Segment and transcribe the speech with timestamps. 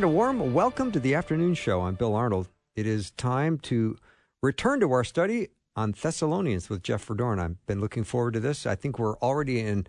[0.00, 1.82] And a warm welcome to the afternoon show.
[1.82, 2.48] I'm Bill Arnold.
[2.74, 3.98] It is time to
[4.42, 7.38] return to our study on Thessalonians with Jeff Verdoorn.
[7.38, 8.64] I've been looking forward to this.
[8.64, 9.86] I think we're already in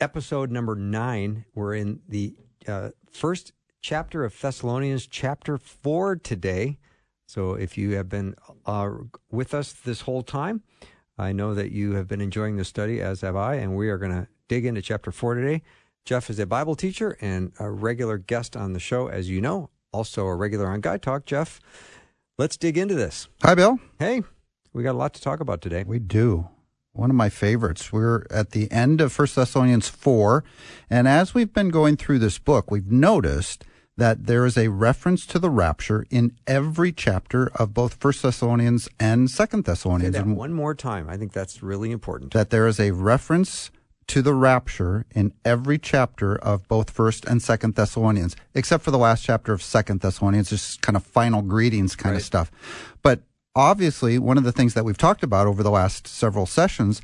[0.00, 1.44] episode number nine.
[1.54, 2.34] We're in the
[2.66, 6.80] uh, first chapter of Thessalonians, chapter four today.
[7.28, 8.34] So if you have been
[8.66, 8.90] uh,
[9.30, 10.64] with us this whole time,
[11.16, 13.98] I know that you have been enjoying the study, as have I, and we are
[13.98, 15.62] going to dig into chapter four today.
[16.04, 19.70] Jeff is a Bible teacher and a regular guest on the show, as you know,
[19.90, 21.24] also a regular on Guy Talk.
[21.24, 21.60] Jeff,
[22.36, 23.28] let's dig into this.
[23.42, 23.78] Hi, Bill.
[23.98, 24.22] Hey,
[24.74, 25.82] we got a lot to talk about today.
[25.86, 26.48] We do.
[26.92, 27.90] One of my favorites.
[27.90, 30.44] We're at the end of First Thessalonians 4.
[30.90, 33.64] And as we've been going through this book, we've noticed
[33.96, 38.88] that there is a reference to the rapture in every chapter of both First Thessalonians
[39.00, 40.14] and Second Thessalonians.
[40.14, 41.08] Say that And one more time.
[41.08, 42.32] I think that's really important.
[42.34, 43.70] that there is a reference
[44.08, 48.98] to the rapture in every chapter of both First and Second Thessalonians, except for the
[48.98, 52.20] last chapter of Second Thessalonians, just kind of final greetings kind Right.
[52.20, 52.50] of stuff.
[53.02, 53.22] But
[53.54, 57.00] obviously, one of the things that we've talked about over the last several sessions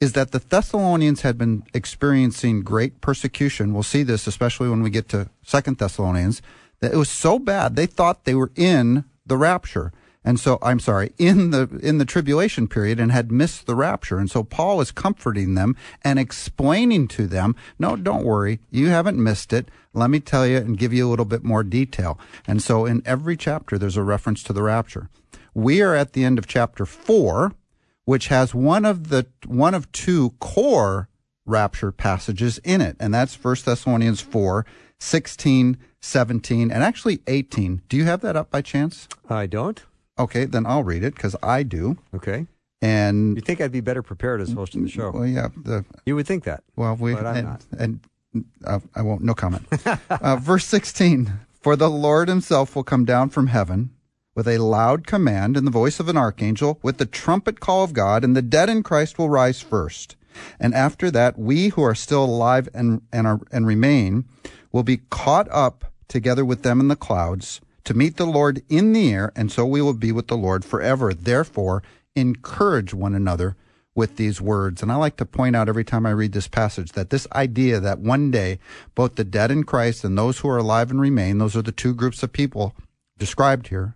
[0.00, 3.72] is that the Thessalonians had been experiencing great persecution.
[3.72, 6.42] We'll see this especially when we get to Second Thessalonians.
[6.80, 9.92] That it was so bad they thought they were in the rapture.
[10.24, 14.18] And so I'm sorry, in the in the tribulation period and had missed the rapture.
[14.18, 19.22] And so Paul is comforting them and explaining to them, no, don't worry, you haven't
[19.22, 19.68] missed it.
[19.92, 22.18] Let me tell you and give you a little bit more detail.
[22.46, 25.08] And so in every chapter there's a reference to the rapture.
[25.54, 27.52] We are at the end of chapter 4,
[28.04, 31.08] which has one of the one of two core
[31.44, 34.64] rapture passages in it, and that's 1 Thessalonians 4,
[34.98, 37.82] 16, 17, and actually 18.
[37.88, 39.08] Do you have that up by chance?
[39.28, 39.82] I don't.
[40.18, 41.96] Okay, then I'll read it because I do.
[42.14, 42.46] Okay.
[42.80, 45.10] And You think I'd be better prepared as host of the show?
[45.12, 46.64] well, yeah, the You would think that.
[46.76, 47.64] well, we But I'm and, not.
[47.78, 48.00] and
[48.64, 49.22] uh, I won't.
[49.22, 49.66] No comment.
[50.10, 53.90] uh, verse sixteen: For the Lord Himself will come down from heaven
[54.34, 57.92] with a loud command and the voice of an archangel, with the trumpet call of
[57.92, 60.16] God, and the dead in Christ will rise first.
[60.58, 64.24] And after that, we who are still alive and and are and remain
[64.72, 68.92] will be caught up together with them in the clouds to meet the Lord in
[68.92, 71.12] the air, and so we will be with the Lord forever.
[71.12, 71.82] Therefore,
[72.14, 73.56] encourage one another
[73.94, 74.82] with these words.
[74.82, 77.78] And I like to point out every time I read this passage that this idea
[77.80, 78.58] that one day
[78.94, 81.72] both the dead in Christ and those who are alive and remain, those are the
[81.72, 82.74] two groups of people
[83.18, 83.94] described here,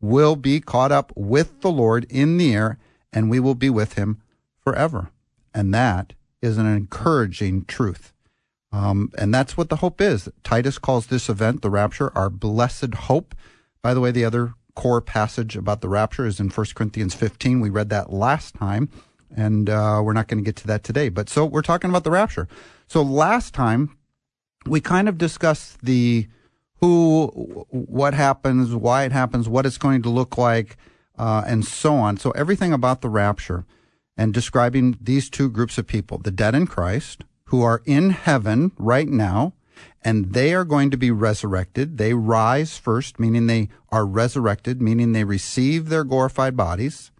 [0.00, 2.78] will be caught up with the Lord in the air,
[3.12, 4.20] and we will be with him
[4.60, 5.10] forever.
[5.52, 8.13] And that is an encouraging truth.
[8.74, 10.28] Um, and that's what the hope is.
[10.42, 13.34] Titus calls this event, the rapture, our blessed hope.
[13.82, 17.60] By the way, the other core passage about the rapture is in 1 Corinthians 15.
[17.60, 18.88] We read that last time,
[19.34, 21.08] and uh, we're not going to get to that today.
[21.08, 22.48] But so we're talking about the rapture.
[22.88, 23.96] So last time,
[24.66, 26.26] we kind of discussed the
[26.80, 27.28] who,
[27.70, 30.76] what happens, why it happens, what it's going to look like,
[31.16, 32.16] uh, and so on.
[32.16, 33.66] So everything about the rapture
[34.16, 37.22] and describing these two groups of people, the dead in Christ,
[37.54, 39.52] who are in heaven right now,
[40.02, 41.98] and they are going to be resurrected.
[41.98, 47.12] They rise first, meaning they are resurrected, meaning they receive their glorified bodies.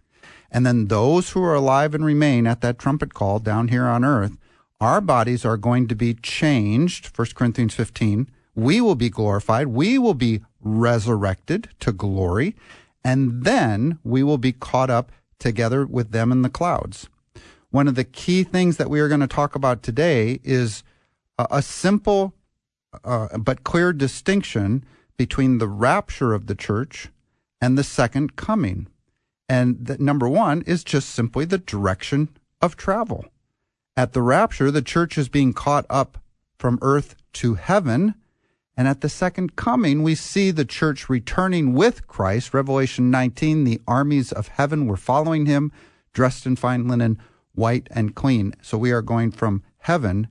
[0.51, 4.03] And then those who are alive and remain at that trumpet call down here on
[4.03, 4.35] earth,
[4.81, 7.17] our bodies are going to be changed.
[7.17, 8.29] 1 Corinthians 15.
[8.55, 9.67] We will be glorified.
[9.67, 12.57] We will be resurrected to glory.
[13.05, 17.07] And then we will be caught up together with them in the clouds.
[17.75, 20.81] One of the key things that we are going to talk about today is
[21.37, 22.33] a, a simple
[23.03, 24.85] uh, but clear distinction
[25.17, 27.09] between the rapture of the church
[27.59, 28.87] and the second coming.
[29.49, 32.29] And that number one is just simply the direction
[32.61, 33.25] of travel.
[33.97, 36.17] At the rapture, the church is being caught up
[36.57, 38.15] from earth to heaven.
[38.77, 42.53] And at the second coming, we see the church returning with Christ.
[42.53, 45.73] Revelation 19, the armies of heaven were following him,
[46.13, 47.19] dressed in fine linen,
[47.55, 48.53] white and clean.
[48.61, 50.27] So we are going from heaven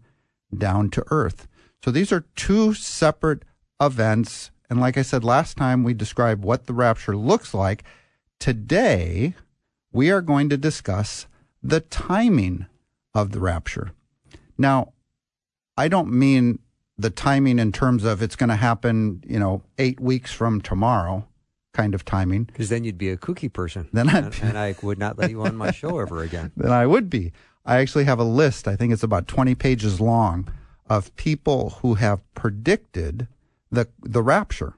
[0.56, 1.48] down to earth.
[1.84, 3.42] So these are two separate
[3.80, 4.50] events.
[4.70, 7.84] And like I said last time, we described what the rapture looks like.
[8.38, 9.34] Today,
[9.92, 11.26] we are going to discuss
[11.62, 12.66] the timing
[13.14, 13.92] of the rapture.
[14.58, 14.92] Now,
[15.76, 16.58] I don't mean
[16.96, 21.26] the timing in terms of it's going to happen, you know, eight weeks from tomorrow
[21.74, 22.44] kind of timing.
[22.44, 23.88] Because then you'd be a kooky person.
[23.92, 26.52] Then I'd and, and I would not let you on my show ever again.
[26.56, 27.32] Then I would be.
[27.66, 30.48] I actually have a list, I think it's about 20 pages long,
[30.88, 33.26] of people who have predicted
[33.70, 34.74] the, the rapture.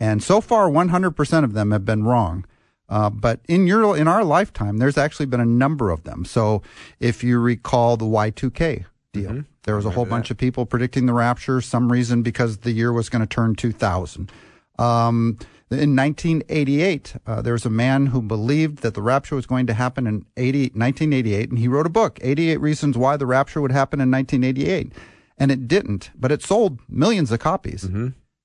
[0.00, 2.44] And so far, 100% of them have been wrong.
[2.88, 6.24] Uh, but in your in our lifetime, there's actually been a number of them.
[6.26, 6.60] So
[7.00, 9.40] if you recall the Y2K deal, Mm-hmm.
[9.64, 11.60] there was a whole bunch of people predicting the rapture.
[11.60, 14.30] Some reason because the year was going to turn 2000.
[14.78, 15.38] Um,
[15.72, 19.74] in 1988, uh, there was a man who believed that the rapture was going to
[19.74, 23.72] happen in 80, 1988, and he wrote a book, 88 Reasons Why the Rapture Would
[23.72, 24.92] Happen in 1988.
[25.38, 27.82] And it didn't, but it sold millions of copies.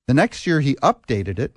[0.07, 1.56] The next year, he updated it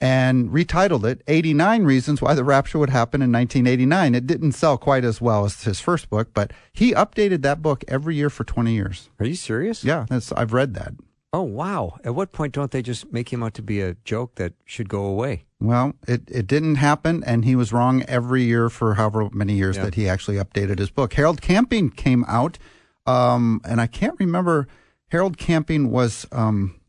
[0.00, 4.14] and retitled it 89 Reasons Why the Rapture Would Happen in 1989.
[4.14, 7.84] It didn't sell quite as well as his first book, but he updated that book
[7.86, 9.10] every year for 20 years.
[9.18, 9.84] Are you serious?
[9.84, 10.94] Yeah, that's I've read that.
[11.32, 11.98] Oh, wow.
[12.02, 14.88] At what point don't they just make him out to be a joke that should
[14.88, 15.44] go away?
[15.60, 19.76] Well, it, it didn't happen, and he was wrong every year for however many years
[19.76, 19.84] Yeah.
[19.84, 21.12] that he actually updated his book.
[21.14, 22.58] Harold Camping came out,
[23.06, 24.66] um, and I can't remember.
[25.08, 26.80] Harold Camping was um,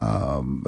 [0.00, 0.64] um,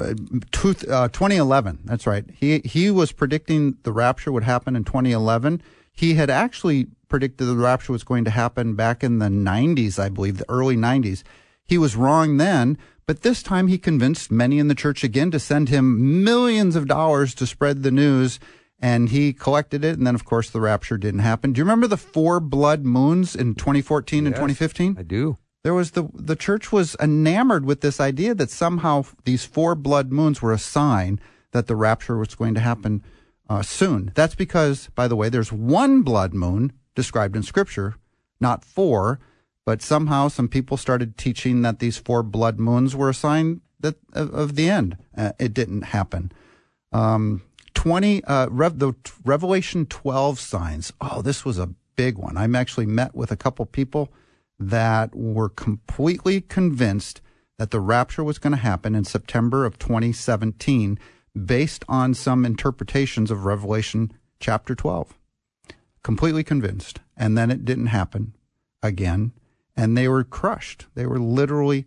[0.51, 1.79] two, uh, 2011.
[1.85, 2.25] That's right.
[2.33, 5.61] He he was predicting the rapture would happen in 2011.
[5.93, 10.09] He had actually predicted the rapture was going to happen back in the 90s, I
[10.09, 11.23] believe, the early 90s.
[11.71, 15.39] He was wrong then, but this time he convinced many in the church again to
[15.39, 18.41] send him millions of dollars to spread the news.
[18.81, 21.53] And he collected it, and then of course the rapture didn't happen.
[21.53, 24.97] Do you remember the four blood moons in 2014 and 2015?
[24.99, 25.37] I do.
[25.63, 30.11] there was the the church was enamored with this idea that somehow these four blood
[30.11, 31.21] moons were a sign
[31.51, 33.01] that the rapture was going to happen
[33.47, 34.11] uh, soon.
[34.13, 37.95] That's because, by the way, there's one blood moon described in Scripture,
[38.41, 39.21] not four.
[39.65, 43.95] But somehow, some people started teaching that these four blood moons were a sign that
[44.13, 44.97] of, of the end.
[45.15, 46.31] Uh, it didn't happen.
[46.91, 47.43] Um,
[47.73, 48.93] 20, uh, Rev, the
[49.23, 50.93] Revelation 12 signs.
[50.99, 52.37] Oh, this was a big one.
[52.37, 54.11] I'm actually met with a couple people
[54.59, 57.21] that were completely convinced
[57.57, 60.99] that the rapture was going to happen in September of 2017
[61.45, 65.17] based on some interpretations of Revelation chapter 12.
[66.03, 66.99] Completely convinced.
[67.15, 68.35] And then it didn't happen
[68.81, 69.31] again.
[69.81, 70.85] And they were crushed.
[70.93, 71.85] They were literally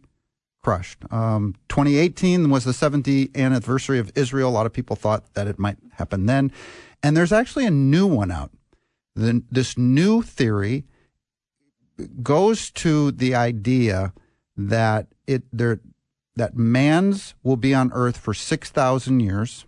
[0.64, 1.05] crushed.
[1.12, 4.49] Um, 2018 was the 70th anniversary of Israel.
[4.49, 6.50] A lot of people thought that it might happen then.
[7.05, 8.50] And there's actually a new one out.
[9.14, 10.87] The, this new theory
[12.20, 14.12] goes to the idea
[14.56, 15.79] that it there
[16.35, 19.67] that man's will be on earth for 6,000 years,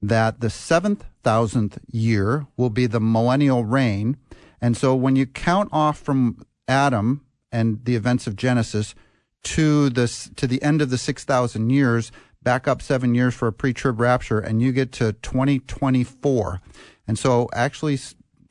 [0.00, 4.16] that the 7,000th year will be the millennial reign.
[4.62, 7.20] And so when you count off from Adam
[7.52, 8.94] and the events of Genesis
[9.42, 12.12] to this to the end of the 6,000 years,
[12.42, 16.60] back up 7 years for a pre-trib rapture and you get to 2024.
[17.06, 17.98] And so actually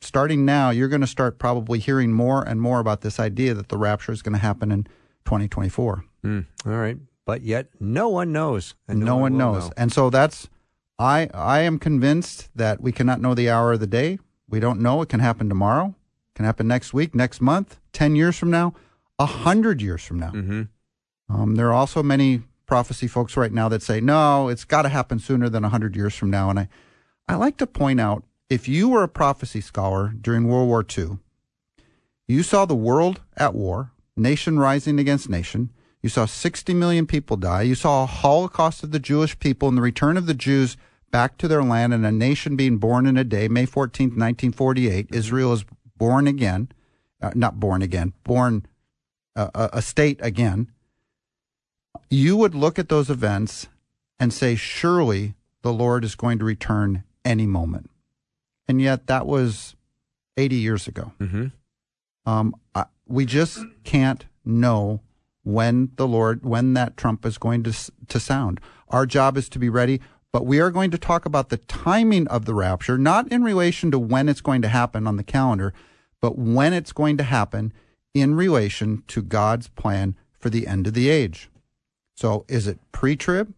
[0.00, 3.68] starting now, you're going to start probably hearing more and more about this idea that
[3.68, 4.84] the rapture is going to happen in
[5.24, 6.04] 2024.
[6.22, 6.40] Hmm.
[6.66, 6.98] All right.
[7.24, 8.74] But yet, no one knows.
[8.88, 9.66] And no, one will knows.
[9.66, 9.72] know.
[9.76, 10.48] And so that's
[10.98, 14.18] I I am convinced that we cannot know the hour of the day.
[14.48, 15.00] We don't know.
[15.02, 15.94] It can happen tomorrow.
[16.32, 18.74] It can happen next week, next month, ten years from now,
[19.20, 20.30] a hundred years from now.
[20.30, 20.62] Mm-hmm.
[21.32, 24.88] Um, there are also many prophecy folks right now that say no, it's got to
[24.88, 26.50] happen sooner than a hundred years from now.
[26.50, 26.68] And I
[27.28, 31.18] I like to point out if you were a prophecy scholar during World War II,
[32.26, 35.70] you saw the world at war, nation rising against nation.
[36.02, 37.62] You saw 60 million people die.
[37.62, 40.78] You saw a holocaust of the Jewish people and the return of the Jews
[41.10, 45.08] back to their land and a nation being born in a day, May 14th, 1948.
[45.12, 45.64] Israel is
[45.96, 46.70] born again,
[47.20, 48.64] uh, not born again, born
[49.54, 50.70] a, a state again.
[52.08, 53.68] You would look at those events
[54.18, 57.90] and say, surely the Lord is going to return any moment.
[58.68, 59.74] And yet that was
[60.36, 61.12] 80 years ago.
[61.20, 61.46] Mm-hmm.
[62.26, 65.00] Um, I, we just can't know
[65.42, 67.72] when the Lord, when that trump is going to
[68.08, 68.60] to sound.
[68.88, 70.00] Our job is to be ready,
[70.32, 73.90] but we are going to talk about the timing of the rapture, not in relation
[73.90, 75.72] to when it's going to happen on the calendar,
[76.20, 77.72] but when it's going to happen
[78.14, 81.50] in relation to God's plan for the end of the age.
[82.16, 83.54] So, is it pre-trib,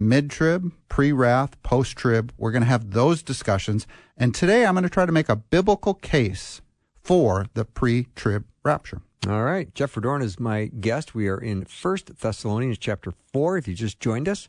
[0.00, 2.32] mid-trib, pre-wrath, post-trib?
[2.36, 5.36] We're going to have those discussions, and today I'm going to try to make a
[5.36, 6.60] biblical case
[7.02, 9.02] for the pre-trib rapture.
[9.28, 9.72] All right.
[9.72, 11.14] Jeff Verdoorn is my guest.
[11.14, 13.56] We are in First Thessalonians chapter 4.
[13.56, 14.48] If you just joined us,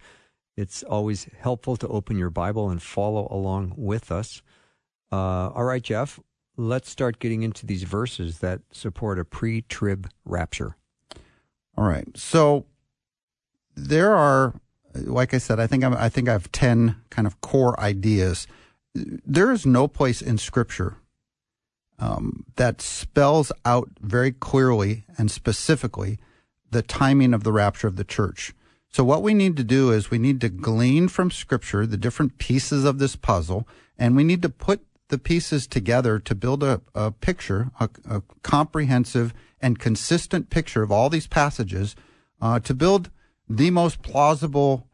[0.57, 4.41] it's always helpful to open your Bible and follow along with us.
[5.11, 6.19] Uh, all right, Jeff,
[6.57, 10.75] let's start getting into these verses that support a pre trib rapture.
[11.77, 12.07] All right.
[12.15, 12.65] So
[13.75, 14.53] there are,
[14.93, 18.47] like I said, I think I'm, I think I have ten kind of core ideas.
[18.93, 20.97] There is no place in Scripture
[21.97, 26.19] um, that spells out very clearly and specifically
[26.69, 28.53] the timing of the rapture of the church.
[28.89, 32.37] So what we need to do is we need to glean from Scripture the different
[32.37, 33.67] pieces of this puzzle,
[33.97, 38.23] and we need to put the pieces together to build a, a picture, a, a,
[38.41, 41.95] comprehensive and consistent picture of all these passages,
[42.41, 43.11] uh, to build
[43.47, 44.87] the most plausible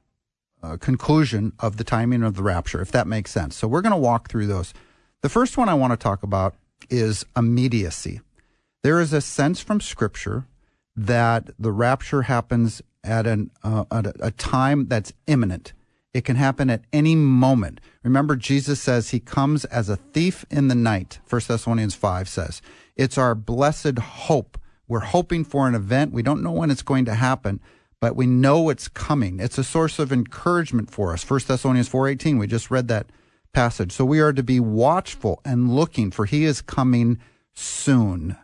[0.61, 3.55] uh, conclusion of the timing of the rapture, if that makes sense.
[3.55, 4.73] So we're going to walk through those.
[5.21, 6.53] The first one I want to talk about
[6.89, 8.19] is immediacy.
[8.83, 10.47] There is a sense from Scripture
[10.97, 15.71] that the rapture happens at, an, uh, at a, a time that's imminent.
[16.13, 17.79] It can happen at any moment.
[18.03, 21.19] Remember, Jesus says he comes as a thief in the night.
[21.29, 22.61] 1 Thessalonians 5 says.
[22.95, 24.57] It's our blessed hope.
[24.87, 26.11] We're hoping for an event.
[26.11, 27.59] We don't know when it's going to happen,
[28.01, 29.39] but we know it's coming.
[29.39, 31.29] It's a source of encouragement for us.
[31.29, 33.11] 1 Thessalonians 4.18, we just read that
[33.53, 33.91] passage.
[33.91, 37.19] So we are to be watchful and looking, for he is coming
[37.53, 38.35] soon.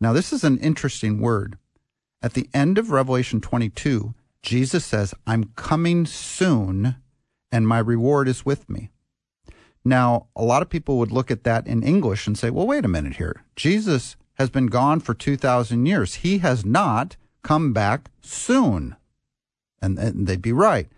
[0.00, 1.56] Now, this is an interesting word.
[2.22, 6.96] At the end of Revelation 22, Jesus says, I'm coming soon,
[7.52, 8.90] and my reward is with me.
[9.84, 12.84] Now, a lot of people would look at that in English and say, well, wait
[12.84, 13.44] a minute here.
[13.56, 16.16] Jesus has been gone for 2,000 years.
[16.16, 18.96] He has not come back soon.
[19.80, 20.88] And, and they'd be right.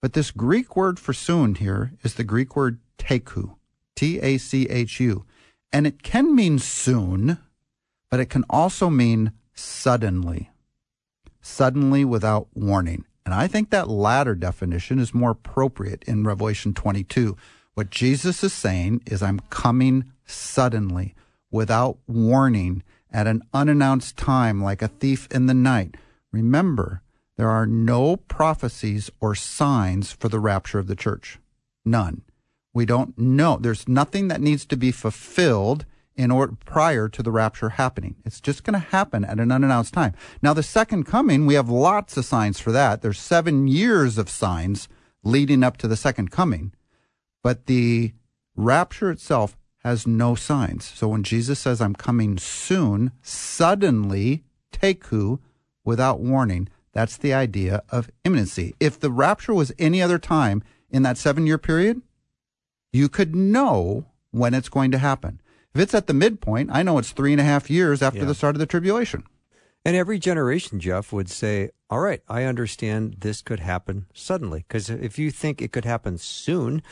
[0.00, 3.56] But this Greek word for soon here is the Greek word tachu,
[3.94, 5.24] T A C H U.
[5.72, 7.38] And it can mean soon,
[8.10, 10.50] but it can also mean suddenly
[11.46, 13.04] suddenly without warning.
[13.24, 17.36] And I think that latter definition is more appropriate in Revelation 22.
[17.74, 21.14] What Jesus is saying is, I'm coming suddenly
[21.50, 25.96] without warning at an unannounced time like a thief in the night.
[26.32, 27.02] Remember,
[27.36, 31.38] there are no prophecies or signs for the rapture of the church.
[31.84, 32.22] None.
[32.74, 33.56] We don't know.
[33.60, 38.16] There's nothing that needs to be fulfilled in order prior to the rapture happening.
[38.24, 40.14] It's just going to happen at an unannounced time.
[40.40, 43.02] Now, the second coming, we have lots of signs for that.
[43.02, 44.88] There's seven years of signs
[45.22, 46.72] leading up to the second coming,
[47.42, 48.12] but the
[48.54, 50.84] rapture itself has no signs.
[50.84, 55.38] So when Jesus says, I'm coming soon, suddenly, tachu,
[55.84, 58.74] without warning, that's the idea of imminency.
[58.80, 62.00] If the rapture was any other time in that seven year period,
[62.92, 65.40] you could know when it's going to happen.
[65.76, 68.24] If it's at the midpoint, I know it's three and a half years after yeah.
[68.24, 69.24] the start of the tribulation.
[69.84, 74.64] And every generation, Jeff, would say, All right, I understand this could happen suddenly.
[74.66, 76.82] Because if you think it could happen soon,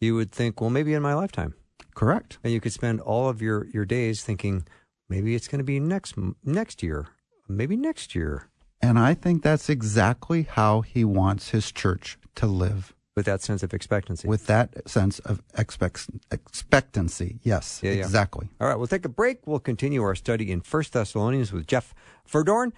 [0.00, 1.54] you would think, Well, maybe in my lifetime.
[1.96, 2.38] Correct.
[2.44, 4.68] And you could spend all of your, your days thinking,
[5.08, 6.14] Maybe it's going to be next
[6.44, 7.08] next year,
[7.48, 8.50] maybe next year.
[8.80, 12.94] And I think that's exactly how he wants his church to live.
[13.18, 14.28] With that sense of expectancy.
[14.28, 17.40] With that sense of expect- expectancy.
[17.42, 18.48] Yes, yeah, exactly.
[18.60, 19.44] All right, we'll take a break.
[19.44, 21.96] We'll continue our study in First Thessalonians with Jeff
[22.30, 22.70] Verdoorn.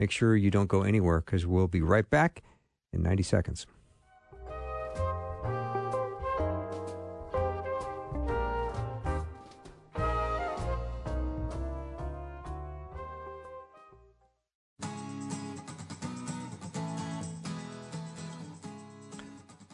[0.00, 2.42] Make sure you don't go anywhere because we'll be right back
[2.92, 3.66] in 90 seconds.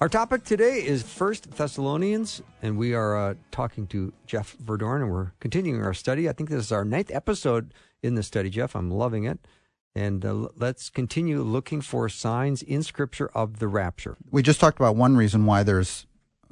[0.00, 5.10] Our topic today is First Thessalonians, and we are uh, talking to Jeff Verdoorn, and
[5.10, 6.26] we're continuing our study.
[6.26, 8.74] I think this is our ninth episode in the study, Jeff.
[8.74, 9.46] I'm loving it.
[9.94, 14.16] And uh, let's continue looking for signs in Scripture of the rapture.
[14.30, 16.06] We just talked about one reason why there's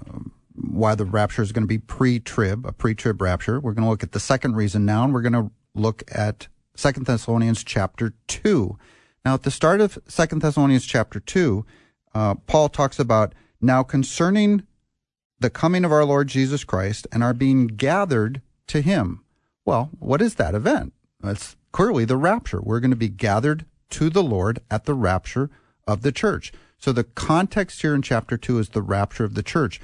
[0.07, 3.61] um, why the rapture is going to be pre-trib, a pre-trib rapture.
[3.61, 6.49] We're going to look at the second reason now, and we're going to look at
[6.75, 8.77] Second Thessalonians chapter two.
[9.25, 11.65] Now, at the start of Second Thessalonians chapter two
[12.19, 14.67] uh, Paul talks about now concerning
[15.39, 19.23] the coming of our Lord Jesus Christ and our being gathered to him.
[19.65, 20.95] Well, what is that event?
[21.23, 22.61] It's clearly the rapture.
[22.61, 25.49] We're going to be gathered to the Lord at the rapture
[25.87, 26.53] of the church.
[26.77, 29.81] So the context here in chapter 2 is the rapture of the church.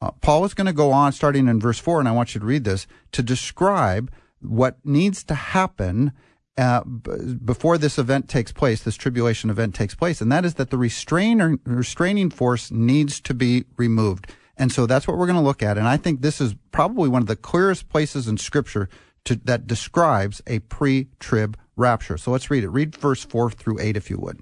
[0.00, 2.40] Uh, Paul is going to go on, starting in verse 4, and I want you
[2.40, 4.10] to read this, to describe
[4.40, 6.12] what needs to happen
[6.56, 10.54] uh, b- before this event takes place, this tribulation event takes place, and that is
[10.54, 14.32] that the restrainer, restraining force needs to be removed.
[14.56, 15.76] And so that's what we're going to look at.
[15.76, 18.88] And I think this is probably one of the clearest places in Scripture
[19.24, 22.16] to, that describes a pre-trib rapture.
[22.16, 22.68] So let's read it.
[22.68, 24.40] Read verse four through eight, if you would.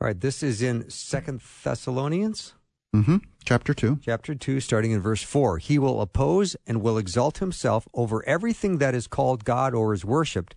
[0.00, 0.20] All right.
[0.20, 2.54] This is in Second Thessalonians.
[2.94, 3.16] Mm-hmm.
[3.44, 4.00] Chapter 2.
[4.02, 5.58] Chapter 2, starting in verse 4.
[5.58, 10.04] He will oppose and will exalt himself over everything that is called God or is
[10.04, 10.54] worshipped,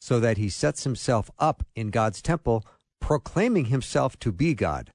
[0.00, 2.64] so that he sets himself up in God's temple
[3.00, 4.90] proclaiming himself to be God.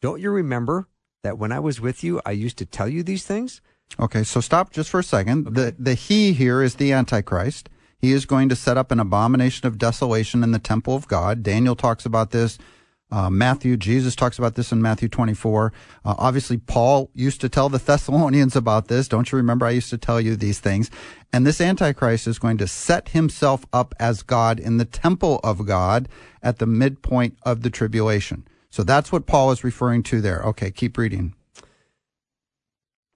[0.00, 0.88] Don't you remember
[1.22, 3.60] that when I was with you, I used to tell you these things?
[4.00, 5.54] Okay, so stop just for a second.
[5.54, 7.68] The the he here is the Antichrist.
[7.98, 11.42] He is going to set up an abomination of desolation in the temple of God.
[11.42, 12.58] Daniel talks about this.
[13.12, 15.70] Uh, Matthew, Jesus talks about this in Matthew 24.
[16.02, 19.06] Uh, obviously, Paul used to tell the Thessalonians about this.
[19.06, 19.66] Don't you remember?
[19.66, 20.90] I used to tell you these things.
[21.30, 25.66] And this Antichrist is going to set himself up as God in the temple of
[25.66, 26.08] God
[26.42, 28.48] at the midpoint of the tribulation.
[28.70, 30.40] So that's what Paul is referring to there.
[30.44, 31.34] Okay, keep reading.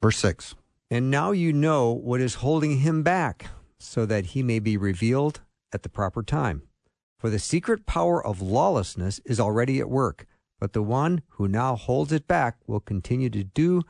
[0.02, 0.54] Verse 6.
[0.90, 3.46] And now you know what is holding him back,
[3.78, 5.40] so that he may be revealed
[5.72, 6.65] at the proper time.
[7.18, 10.26] For the secret power of lawlessness is already at work,
[10.61, 13.82] but the one who now holds it back will continue to do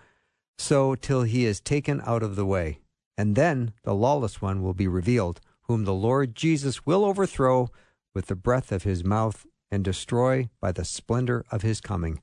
[0.59, 2.81] so till he is taken out of the way.
[3.19, 7.71] And then the lawless one will be revealed, whom the Lord Jesus will overthrow
[8.15, 12.21] with the breath of his mouth and destroy by the splendor of his coming.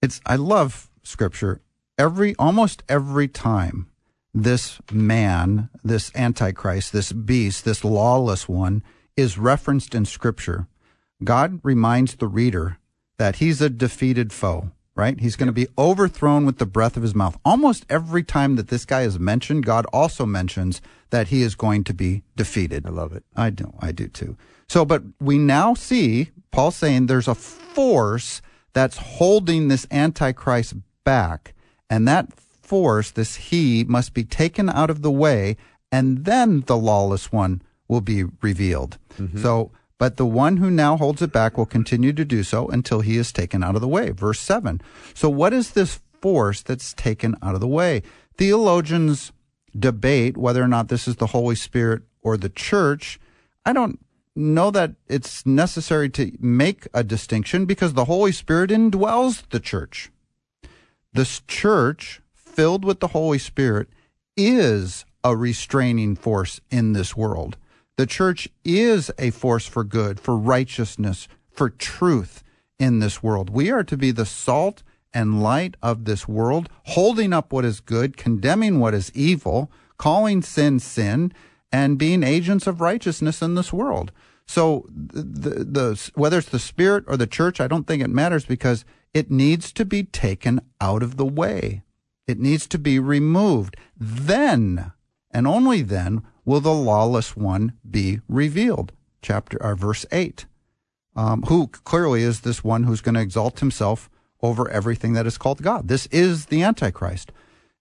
[0.00, 1.60] It's I love scripture.
[1.98, 3.88] Every almost every time
[4.32, 8.82] this man, this antichrist, this beast, this lawless one
[9.16, 10.66] is referenced in scripture,
[11.22, 12.78] God reminds the reader
[13.16, 15.18] that he's a defeated foe, right?
[15.20, 17.38] He's going to be overthrown with the breath of his mouth.
[17.44, 20.80] Almost every time that this guy is mentioned, God also mentions
[21.10, 22.86] that he is going to be defeated.
[22.86, 23.24] I love it.
[23.36, 23.72] I do.
[23.80, 24.36] I do too.
[24.68, 28.42] So, but we now see Paul saying there's a force
[28.72, 31.54] that's holding this Antichrist back.
[31.88, 35.56] And that force, this he, must be taken out of the way,
[35.92, 38.98] and then the lawless one will be revealed.
[39.18, 39.40] Mm-hmm.
[39.40, 43.00] So, but the one who now holds it back will continue to do so until
[43.00, 44.10] he is taken out of the way.
[44.10, 44.80] Verse 7.
[45.14, 48.02] So, what is this force that's taken out of the way?
[48.36, 49.32] Theologians
[49.78, 53.20] debate whether or not this is the Holy Spirit or the church.
[53.64, 53.98] I don't
[54.36, 60.10] know that it's necessary to make a distinction because the Holy Spirit indwells the church.
[61.12, 63.88] This church, filled with the Holy Spirit,
[64.36, 67.56] is a restraining force in this world.
[67.96, 72.42] The church is a force for good, for righteousness, for truth
[72.78, 73.50] in this world.
[73.50, 77.80] We are to be the salt and light of this world, holding up what is
[77.80, 81.32] good, condemning what is evil, calling sin sin,
[81.70, 84.10] and being agents of righteousness in this world.
[84.46, 88.44] So the, the whether it's the spirit or the church, I don't think it matters
[88.44, 91.82] because it needs to be taken out of the way.
[92.26, 93.76] It needs to be removed.
[93.96, 94.92] Then,
[95.30, 98.92] and only then, will the lawless one be revealed.
[99.22, 100.46] Chapter or verse eight.
[101.16, 104.10] Um, who clearly is this one who's going to exalt himself
[104.42, 105.88] over everything that is called God.
[105.88, 107.32] This is the Antichrist.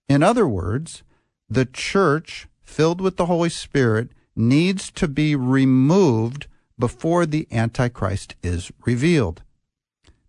[0.08, 1.04] In other words,
[1.50, 6.48] the church filled with the Holy Spirit needs to be removed
[6.78, 9.44] before the Antichrist is revealed.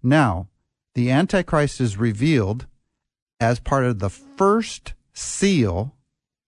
[0.03, 0.49] Now,
[0.95, 2.67] the Antichrist is revealed
[3.41, 5.95] as part of the first seal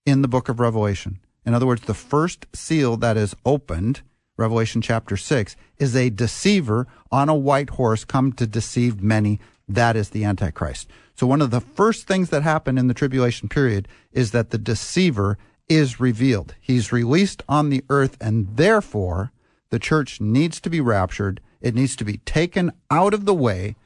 [0.05, 1.19] in the book of Revelation.
[1.47, 4.01] In other words, the first seal that is opened,
[4.35, 9.39] Revelation chapter 6, is a deceiver on a white horse come to deceive many.
[9.65, 10.89] That is the Antichrist.
[11.15, 14.57] So one of the first things that happen in the tribulation period is that the
[14.57, 15.37] deceiver
[15.69, 16.53] is revealed.
[16.59, 19.31] He's released on the earth and therefore
[19.69, 21.39] the church needs to be raptured.
[21.61, 23.77] It needs to be taken out of the way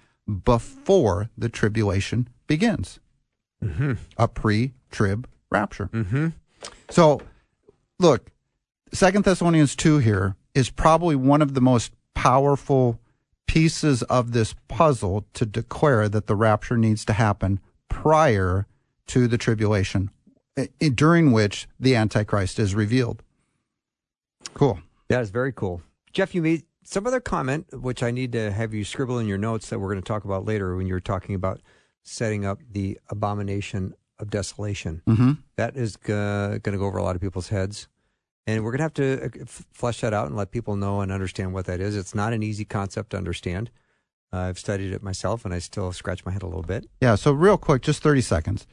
[0.46, 3.00] before the tribulation begins.
[3.64, 3.94] Mm-hmm.
[4.18, 5.92] A pre-trib rapture.
[5.94, 6.30] Mm-hmm.
[6.90, 7.22] So
[8.02, 8.32] look,
[8.94, 13.00] Second Thessalonians 2 here is probably one of the most powerful
[13.48, 17.60] pieces of this puzzle to declare that the rapture needs to happen
[17.90, 18.68] prior
[19.08, 20.10] to the tribulation,
[20.96, 23.24] during which the Antichrist is revealed.
[24.54, 24.80] Cool.
[25.10, 25.82] That is very cool.
[26.14, 29.38] Jeff, you made some other comment, which I need to have you scribble in your
[29.38, 31.62] notes that we're going to talk about later when you're talking about
[32.04, 35.02] setting up the abomination of desolation.
[35.08, 35.32] Mm-hmm.
[35.58, 37.88] That is uh, going to go over a lot of people's heads.
[38.48, 41.12] And we're going to have to uh, flesh that out and let people know and
[41.12, 41.96] understand what that is.
[41.96, 43.70] It's not an easy concept to understand.
[44.34, 46.90] Uh, I've studied it myself and I still scratch my head a little bit.
[47.02, 48.68] Yeah, so real quick, just 30 seconds.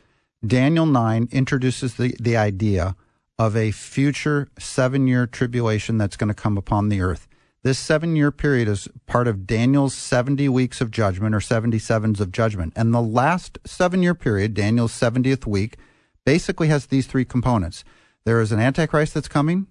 [0.46, 2.94] Daniel 9 introduces the, the idea
[3.38, 7.28] of a future seven year tribulation that's going to come upon the earth.
[7.62, 12.30] This seven year period is part of Daniel's 70 weeks of judgment or 77s of
[12.30, 12.72] judgment.
[12.76, 15.76] And the last seven year period, Daniel's 70th week,
[16.24, 17.84] basically has these three components.
[18.24, 19.66] There is an Antichrist that's coming.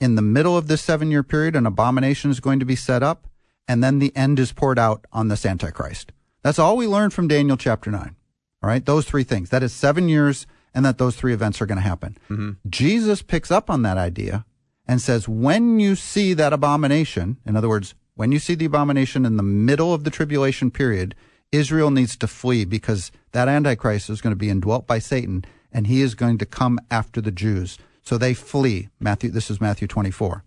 [0.00, 3.02] In the middle of this seven year period, an abomination is going to be set
[3.02, 3.26] up.
[3.68, 6.12] And then the end is poured out on this Antichrist.
[6.42, 8.14] That's all we learned from Daniel chapter 9.
[8.62, 9.50] All right, those three things.
[9.50, 12.16] That is seven years, and that those three events are going to happen.
[12.30, 12.50] Mm-hmm.
[12.68, 14.44] Jesus picks up on that idea
[14.86, 19.26] and says, when you see that abomination, in other words, when you see the abomination
[19.26, 21.14] in the middle of the tribulation period,
[21.52, 25.44] Israel needs to flee because that Antichrist is going to be indwelt by Satan
[25.76, 27.76] and he is going to come after the Jews.
[28.00, 28.88] So they flee.
[28.98, 30.42] Matthew, this is Matthew 24.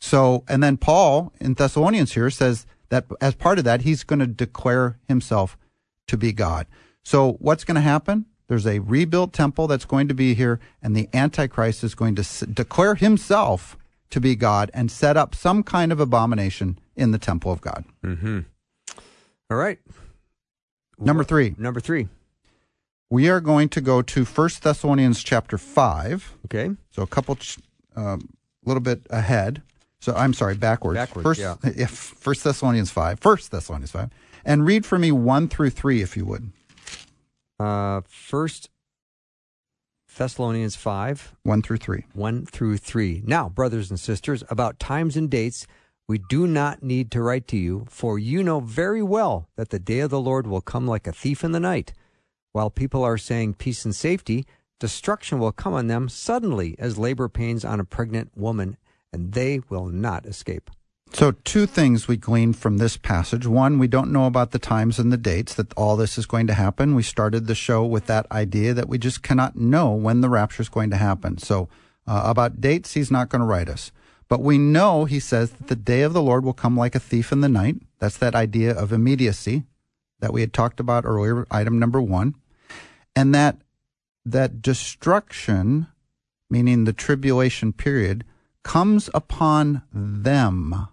[0.00, 4.18] So, and then Paul in Thessalonians here says that as part of that, he's going
[4.18, 5.56] to declare himself
[6.08, 6.66] to be God.
[7.04, 8.26] So what's going to happen?
[8.48, 12.22] There's a rebuilt temple that's going to be here, and the Antichrist is going to
[12.22, 13.76] s- declare himself
[14.10, 17.84] to be God and set up some kind of abomination in the temple of God.
[18.04, 18.40] Mm-hmm.
[19.48, 19.78] All right.
[20.98, 22.08] Number three, Number three.
[23.10, 26.34] We are going to go to First Thessalonians chapter 5.
[26.46, 26.70] Okay.
[26.90, 27.38] So a couple,
[27.96, 28.28] a um,
[28.64, 29.62] little bit ahead.
[30.00, 30.96] So I'm sorry, backwards.
[30.96, 31.56] Backwards, First, yeah.
[31.64, 34.10] if First Thessalonians five, First Thessalonians five,
[34.44, 36.52] and read for me one through three, if you would.
[37.58, 38.70] Uh, First
[40.16, 42.04] Thessalonians 5, One through three.
[42.14, 43.22] 1 through 3.
[43.26, 45.66] Now, brothers and sisters, about times and dates,
[46.08, 49.78] we do not need to write to you, for you know very well that the
[49.78, 51.92] day of the Lord will come like a thief in the night.
[52.56, 54.46] While people are saying peace and safety,
[54.80, 58.78] destruction will come on them suddenly as labor pains on a pregnant woman,
[59.12, 60.70] and they will not escape.
[61.12, 63.46] So, two things we glean from this passage.
[63.46, 66.46] One, we don't know about the times and the dates that all this is going
[66.46, 66.94] to happen.
[66.94, 70.62] We started the show with that idea that we just cannot know when the rapture
[70.62, 71.36] is going to happen.
[71.36, 71.68] So,
[72.06, 73.92] uh, about dates, he's not going to write us.
[74.28, 77.00] But we know, he says, that the day of the Lord will come like a
[77.00, 77.76] thief in the night.
[77.98, 79.64] That's that idea of immediacy
[80.20, 82.34] that we had talked about earlier, item number one.
[83.16, 83.56] And that,
[84.24, 85.88] that destruction,
[86.50, 88.24] meaning the tribulation period,
[88.62, 90.88] comes upon them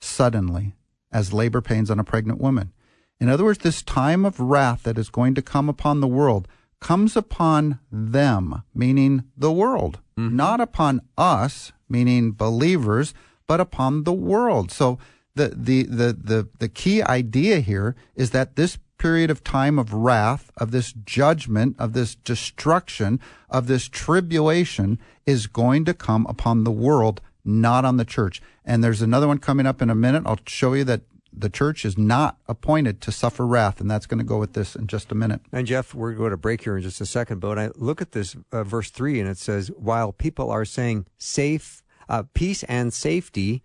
[0.00, 0.74] suddenly
[1.10, 2.72] as labor pains on a pregnant woman.
[3.18, 6.46] In other words, this time of wrath that is going to come upon the world
[6.80, 10.36] comes upon them, meaning the world, mm-hmm.
[10.36, 13.14] not upon us, meaning believers,
[13.46, 14.70] but upon the world.
[14.70, 14.98] So
[15.34, 19.92] the, the, the, the, the key idea here is that this period of time of
[19.92, 26.64] wrath, of this judgment, of this destruction, of this tribulation is going to come upon
[26.64, 28.40] the world, not on the church.
[28.64, 30.22] And there's another one coming up in a minute.
[30.26, 31.02] I'll show you that
[31.36, 34.76] the church is not appointed to suffer wrath, and that's going to go with this
[34.76, 35.40] in just a minute.
[35.52, 38.00] And Jeff, we're going to break here in just a second, but when I look
[38.00, 42.62] at this uh, verse three, and it says, "While people are saying safe, uh, peace
[42.64, 43.62] and safety,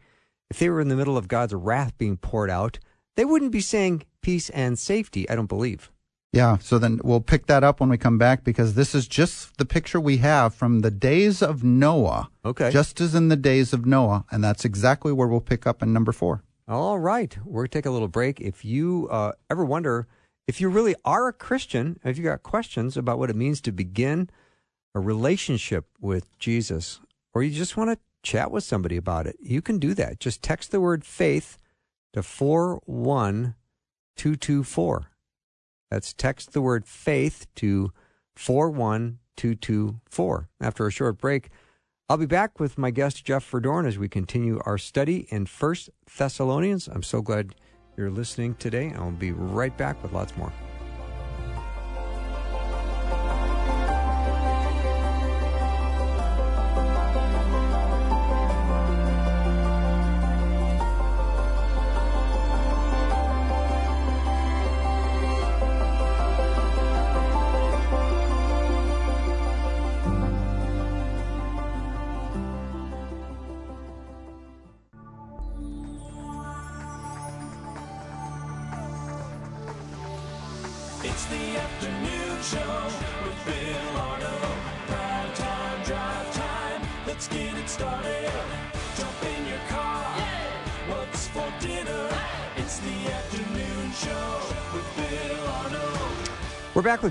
[0.50, 2.80] if they were in the middle of God's wrath being poured out,
[3.16, 5.92] they wouldn't be saying peace and safety." I don't believe.
[6.32, 9.58] Yeah, so then we'll pick that up when we come back because this is just
[9.58, 12.30] the picture we have from the days of Noah.
[12.46, 12.70] Okay.
[12.70, 15.92] Just as in the days of Noah, and that's exactly where we'll pick up in
[15.92, 16.44] number four.
[16.68, 18.40] All right, we're going to take a little break.
[18.40, 20.08] If you uh, ever wonder
[20.48, 23.72] if you really are a Christian, if you got questions about what it means to
[23.72, 24.30] begin
[24.94, 27.00] a relationship with Jesus,
[27.34, 30.20] or you just want to chat with somebody about it, you can do that.
[30.20, 31.58] Just text the word faith
[32.14, 32.22] to
[34.20, 35.10] 41224.
[35.90, 37.92] That's text the word faith to
[38.36, 40.50] 41224.
[40.62, 41.50] After a short break,
[42.10, 45.90] I'll be back with my guest Jeff Verdoorn as we continue our study in First
[46.18, 46.88] Thessalonians.
[46.88, 47.56] I'm so glad
[47.96, 48.92] you're listening today.
[48.96, 50.52] I'll be right back with lots more.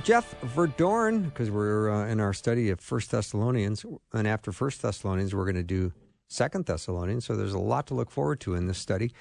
[0.00, 5.34] Jeff Verdoorn because we're uh, in our study of First Thessalonians, and after First Thessalonians,
[5.34, 5.92] we're going to do
[6.28, 7.24] Second Thessalonians.
[7.24, 9.12] So there's a lot to look forward to in this study.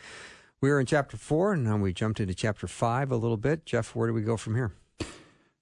[0.59, 3.65] We are in chapter four, and now we jumped into chapter five a little bit.
[3.65, 4.73] Jeff, where do we go from here?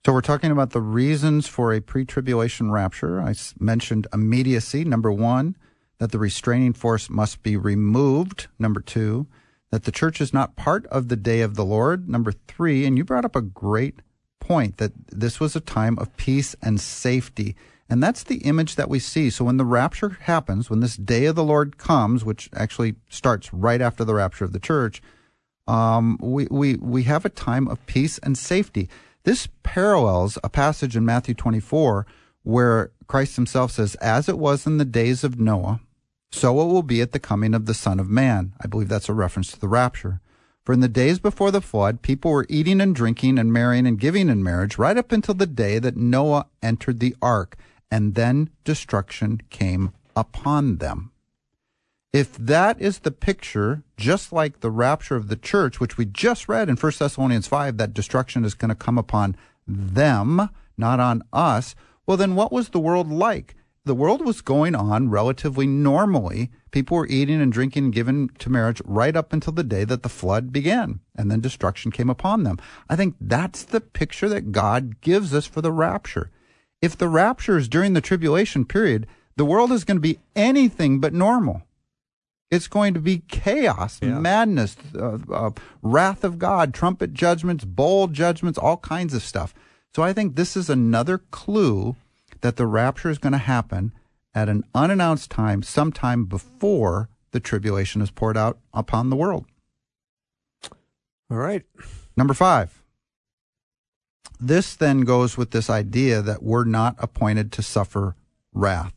[0.06, 3.20] So we're talking about the reasons for a pre-tribulation rapture.
[3.20, 4.86] I mentioned immediacy.
[4.86, 5.56] Number one,
[5.98, 8.48] that the restraining force must be removed.
[8.60, 9.28] Number two,
[9.72, 12.08] that the church is not part of the day of the Lord.
[12.08, 14.02] Number three, and you brought up a great
[14.48, 17.56] point that this was a time of peace and safety.
[17.90, 19.30] And that's the image that we see.
[19.30, 23.54] So when the rapture happens, when this day of the Lord comes, which actually starts
[23.54, 25.02] right after the rapture of the church,
[25.68, 28.88] um, we, we, we have a time of peace and safety.
[29.24, 32.06] This parallels a passage in Matthew 24
[32.44, 35.80] where Christ himself says, As it was in the days of Noah,
[36.32, 38.54] so it will be at the coming of the Son of Man.
[38.62, 40.22] I believe that's a reference to the rapture.
[40.66, 44.00] For in the days before the flood, people were eating and drinking and marrying and
[44.00, 47.56] giving in marriage right up until the day that Noah entered the ark,
[47.92, 51.12] and then destruction came upon them.
[52.12, 56.50] If that is the picture, just like the rapture of the church, which we just
[56.50, 59.36] read in 1 Thessalonians 5, that destruction is going to come upon
[59.68, 61.76] them, not on us,
[62.08, 63.56] well, then what was the world like?
[63.86, 66.50] The world was going on relatively normally.
[66.72, 70.02] People were eating and drinking and given to marriage right up until the day that
[70.02, 72.58] the flood began, and then destruction came upon them.
[72.90, 76.32] I think that's the picture that God gives us for the rapture.
[76.82, 79.06] If the rapture is during the tribulation period,
[79.38, 81.62] the world is going to be anything but normal.
[82.50, 84.20] It's going to be chaos, Yeah.
[84.20, 85.52] madness, uh, uh,
[85.84, 89.54] wrath of God, trumpet judgments, bowl judgments, all kinds of stuff.
[89.96, 91.96] So I think this is another clue
[92.46, 93.92] that the rapture is going to happen
[94.36, 99.46] at an unannounced time, sometime before the tribulation is poured out upon the world.
[101.32, 101.64] All right.
[102.16, 102.84] Number five.
[104.40, 108.16] This then goes with this idea that we're not appointed to suffer
[108.54, 108.94] wrath,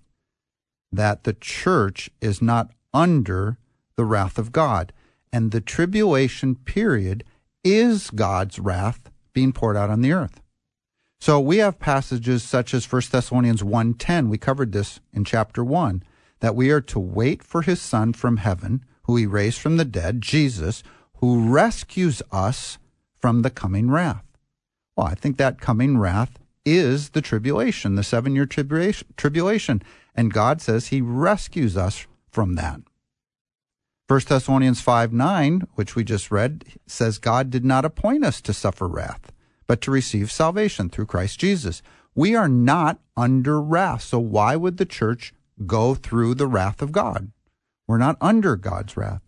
[0.92, 3.56] that the church is not under
[3.96, 4.92] the wrath of God.
[5.32, 7.24] And the tribulation period
[7.64, 10.42] is God's wrath being poured out on the earth.
[11.20, 16.02] So we have passages such as 1 Thessalonians 1:10, we covered this in chapter 1,
[16.40, 19.84] that we are to wait for his son from heaven, who he raised from the
[19.84, 20.82] dead, Jesus,
[21.16, 22.78] who rescues us
[23.18, 24.24] from the coming wrath.
[24.96, 29.82] Well, I think that coming wrath is the tribulation, the 7-year tribulation, tribulation,
[30.14, 32.80] and God says he rescues us from that.
[34.06, 38.52] 1 Thessalonians 5 9, which we just read, says God did not appoint us to
[38.52, 39.32] suffer wrath,
[39.68, 41.82] but to receive salvation through Christ Jesus.
[42.16, 44.02] We are not under wrath.
[44.02, 45.32] So why would the church
[45.66, 47.30] go through the wrath of God?
[47.86, 49.22] We're not under God's wrath.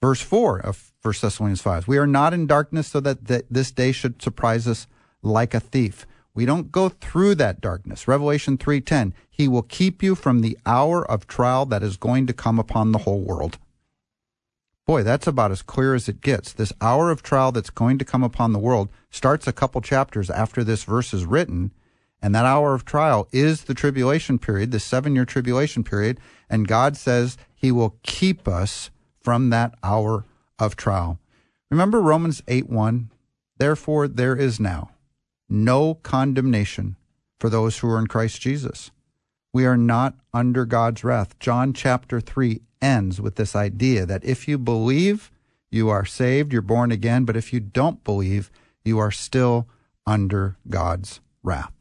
[0.00, 3.72] Verse 4 of 1 Thessalonians 5 We are not in darkness so that th- this
[3.72, 4.86] day should surprise us
[5.22, 6.06] like a thief.
[6.34, 8.06] We don't go through that darkness.
[8.06, 12.32] Revelation 3:10 He will keep you from the hour of trial that is going to
[12.32, 13.58] come upon the whole world.
[14.88, 16.54] Boy, that's about as clear as it gets.
[16.54, 20.30] This hour of trial that's going to come upon the world starts a couple chapters
[20.30, 21.72] after this verse is written,
[22.22, 26.96] and that hour of trial is the tribulation period, the 7-year tribulation period, and God
[26.96, 28.88] says he will keep us
[29.20, 30.24] from that hour
[30.58, 31.18] of trial.
[31.70, 33.10] Remember Romans 8 1?
[33.58, 34.92] Therefore, there is now
[35.50, 36.96] no condemnation
[37.38, 38.90] for those who are in Christ Jesus.
[39.52, 41.38] We are not under God's wrath.
[41.38, 45.30] John chapter 3 ends with this idea that if you believe,
[45.70, 48.50] you are saved, you're born again, but if you don't believe,
[48.84, 49.68] you are still
[50.06, 51.72] under God's wrath.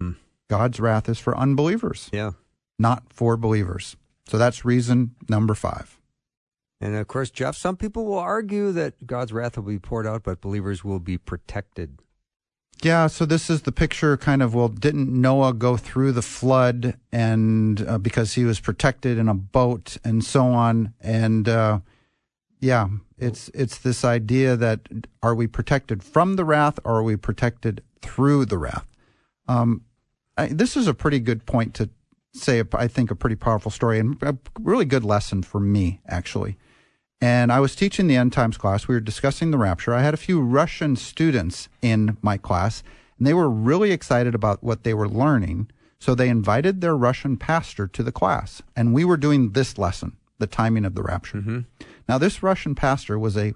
[0.00, 0.12] Hmm.
[0.48, 2.32] God's wrath is for unbelievers, Yeah.
[2.78, 3.96] not for believers.
[4.26, 5.98] So that's reason number five.
[6.80, 10.22] And of course, Jeff, some people will argue that God's wrath will be poured out,
[10.22, 12.00] but believers will be protected.
[12.82, 16.96] Yeah, so this is the picture kind of well, didn't Noah go through the flood
[17.12, 21.80] and uh, because he was protected in a boat and so on and uh,
[22.58, 22.88] yeah,
[23.18, 24.80] it's it's this idea that
[25.22, 28.86] are we protected from the wrath or are we protected through the wrath?
[29.46, 29.84] Um,
[30.38, 31.90] I, this is a pretty good point to
[32.32, 32.62] say.
[32.72, 36.56] I think a pretty powerful story and a really good lesson for me actually.
[37.20, 38.88] And I was teaching the end times class.
[38.88, 39.92] We were discussing the rapture.
[39.92, 42.82] I had a few Russian students in my class,
[43.18, 45.70] and they were really excited about what they were learning.
[45.98, 50.16] So they invited their Russian pastor to the class, and we were doing this lesson,
[50.38, 51.38] the timing of the rapture.
[51.38, 51.60] Mm-hmm.
[52.08, 53.52] Now, this Russian pastor was a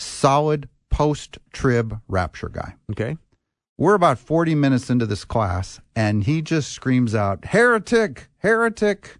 [0.00, 2.74] solid post trib rapture guy.
[2.90, 3.16] Okay.
[3.76, 9.18] We're about 40 minutes into this class, and he just screams out, Heretic, heretic.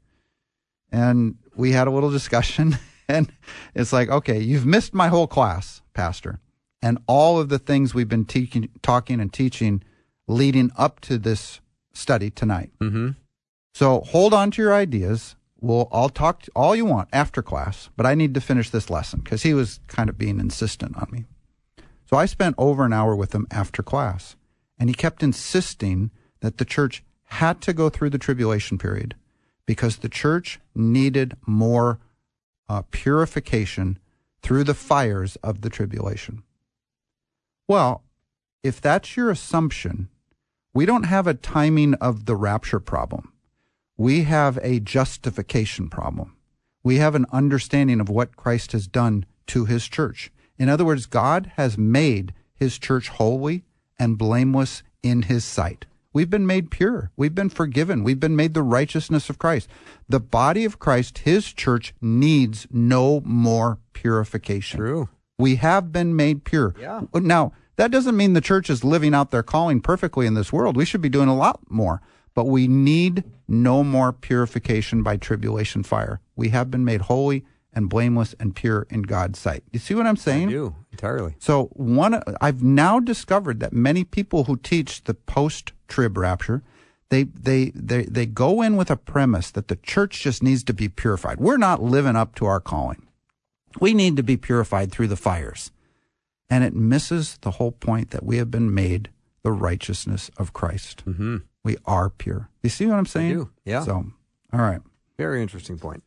[0.92, 2.78] And we had a little discussion,
[3.09, 3.33] and
[3.75, 6.40] it's like, okay, you've missed my whole class, Pastor.
[6.83, 9.83] And all of the things we've been teaching, talking and teaching
[10.27, 11.61] leading up to this
[11.93, 12.71] study tonight.
[12.81, 13.11] Mm-hmm.
[13.75, 15.37] So hold on to your ideas.
[15.61, 18.90] We'll I'll talk to all you want after class, but I need to finish this
[18.90, 21.25] lesson because he was kind of being insistent on me.
[22.05, 24.37] So I spent over an hour with him after class,
[24.79, 29.14] and he kept insisting that the church had to go through the tribulation period
[29.67, 31.99] because the church needed more
[32.68, 33.98] uh, purification
[34.42, 36.42] through the fires of the tribulation.
[37.66, 38.03] Well,
[38.62, 40.09] if that's your assumption,
[40.72, 43.33] we don't have a timing of the rapture problem.
[43.96, 46.37] We have a justification problem.
[46.83, 50.31] We have an understanding of what Christ has done to his church.
[50.59, 53.64] In other words, God has made his church holy
[53.98, 55.87] and blameless in his sight.
[56.14, 57.11] We've been made pure.
[57.16, 58.05] We've been forgiven.
[58.05, 59.68] We've been made the righteousness of Christ.
[60.09, 64.79] The body of Christ, his church, needs no more purification.
[64.79, 65.09] True.
[65.38, 66.74] We have been made pure.
[66.79, 67.03] Yeah.
[67.12, 70.77] Now, that doesn't mean the church is living out their calling perfectly in this world.
[70.77, 72.00] We should be doing a lot more.
[72.33, 76.20] But we need no more purification by tribulation fire.
[76.37, 79.64] We have been made holy and blameless and pure in God's sight.
[79.72, 80.48] You see what I'm saying?
[80.48, 81.34] I do entirely.
[81.38, 86.62] So one, I've now discovered that many people who teach the post-trib rapture,
[87.10, 90.72] they they they they go in with a premise that the church just needs to
[90.72, 91.38] be purified.
[91.38, 93.06] We're not living up to our calling.
[93.80, 95.70] We need to be purified through the fires,
[96.48, 99.10] and it misses the whole point that we have been made
[99.42, 101.04] the righteousness of Christ.
[101.06, 101.38] Mm-hmm.
[101.62, 102.48] We are pure.
[102.62, 103.30] You see what I'm saying?
[103.30, 103.82] do, yeah.
[103.82, 104.06] So,
[104.52, 104.80] all right.
[105.16, 106.02] Very interesting point.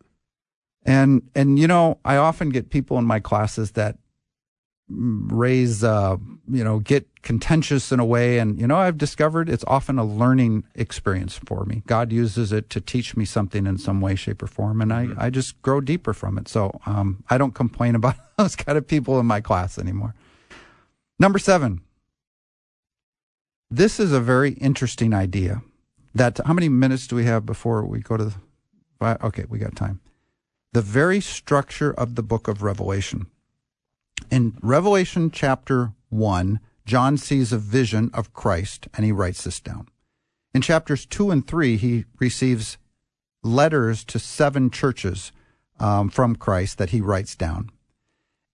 [0.87, 3.97] And and you know, I often get people in my classes that
[4.89, 6.15] raise uh,
[6.49, 10.05] you know, get contentious in a way and you know, I've discovered it's often a
[10.05, 11.83] learning experience for me.
[11.85, 15.09] God uses it to teach me something in some way shape or form and I
[15.17, 16.47] I just grow deeper from it.
[16.47, 20.15] So, um I don't complain about those kind of people in my class anymore.
[21.19, 21.81] Number 7.
[23.69, 25.61] This is a very interesting idea.
[26.15, 28.35] That how many minutes do we have before we go to the
[29.01, 29.99] Okay, we got time
[30.73, 33.27] the very structure of the book of Revelation.
[34.29, 39.87] In Revelation chapter 1, John sees a vision of Christ and he writes this down.
[40.53, 42.77] In chapters 2 and 3, he receives
[43.43, 45.31] letters to seven churches
[45.79, 47.69] um, from Christ that he writes down.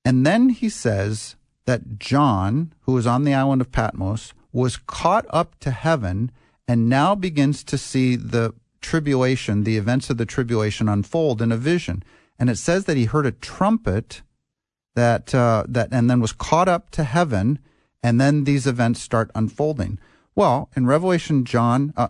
[0.04, 5.26] And then he says that John, who was on the island of Patmos, was caught
[5.30, 6.32] up to heaven
[6.68, 11.58] and now begins to see the tribulation, the events of the tribulation unfold in a
[11.58, 12.04] vision.
[12.38, 14.22] And it says that he heard a trumpet
[14.96, 17.58] that uh, that and then was caught up to heaven,
[18.04, 19.98] and then these events start unfolding.
[20.36, 22.10] Well, in Revelation John, uh,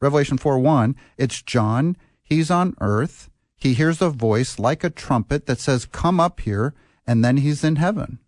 [0.00, 1.96] Revelation four one, it's John.
[2.22, 3.30] He's on earth.
[3.56, 6.74] He hears a voice like a trumpet that says, "Come up here,"
[7.06, 8.18] and then he's in heaven.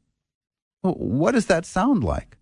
[0.83, 2.39] What does that sound like?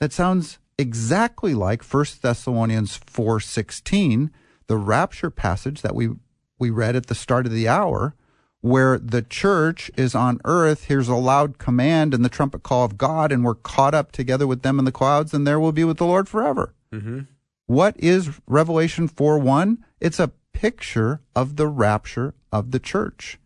[0.00, 4.30] That sounds exactly like 1 Thessalonians 4:16,
[4.66, 6.10] the rapture passage that we
[6.58, 8.14] we read at the start of the hour,
[8.60, 12.98] where the church is on earth, hears a loud command and the trumpet call of
[12.98, 15.84] God, and we're caught up together with them in the clouds, and there we'll be
[15.84, 16.74] with the Lord forever.
[16.92, 17.20] Mm-hmm.
[17.66, 19.84] What is Revelation 4 1?
[20.00, 23.38] It's a picture of the rapture of the church.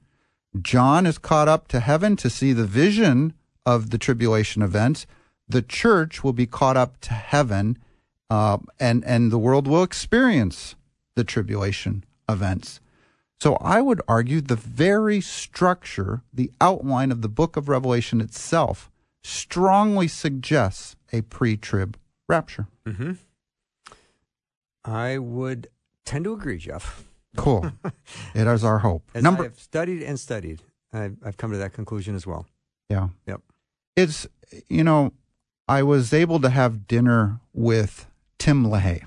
[0.61, 3.35] John is caught up to heaven to see the vision
[3.67, 5.07] of the tribulation events.
[5.49, 7.79] The church will be caught up to heaven,
[8.31, 10.75] uh, and and the world will experience
[11.17, 12.81] the tribulation events.
[13.41, 18.91] So I would argue the very structure, the outline of the book of Revelation itself,
[19.23, 22.69] strongly suggests a pre-trib rapture.
[22.87, 23.13] Mm-hmm.
[24.85, 25.69] I would
[26.05, 27.05] tend to agree, Jeff.
[27.37, 27.71] Cool.
[28.35, 29.11] it is our hope.
[29.15, 32.47] As Number I've studied and studied, I've, I've come to that conclusion as well.
[32.89, 33.09] Yeah.
[33.27, 33.41] Yep.
[33.97, 34.27] It's,
[34.69, 35.13] you know,
[35.67, 38.07] I was able to have dinner with
[38.39, 39.05] Tim LaHaye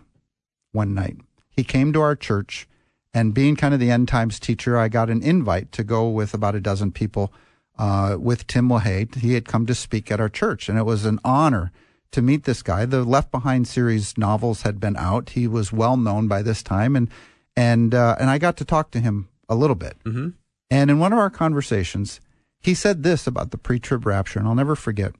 [0.71, 1.17] one night.
[1.49, 2.67] He came to our church,
[3.13, 6.33] and being kind of the end times teacher, I got an invite to go with
[6.33, 7.31] about a dozen people
[7.77, 9.15] uh, with Tim LaHaye.
[9.15, 11.71] He had come to speak at our church, and it was an honor
[12.11, 12.85] to meet this guy.
[12.85, 15.31] The Left Behind series novels had been out.
[15.31, 17.09] He was well known by this time, and
[17.55, 19.95] and uh, and I got to talk to him a little bit.
[20.05, 20.29] Mm-hmm.
[20.69, 22.19] And in one of our conversations,
[22.59, 25.13] he said this about the pre-trib rapture, and I'll never forget.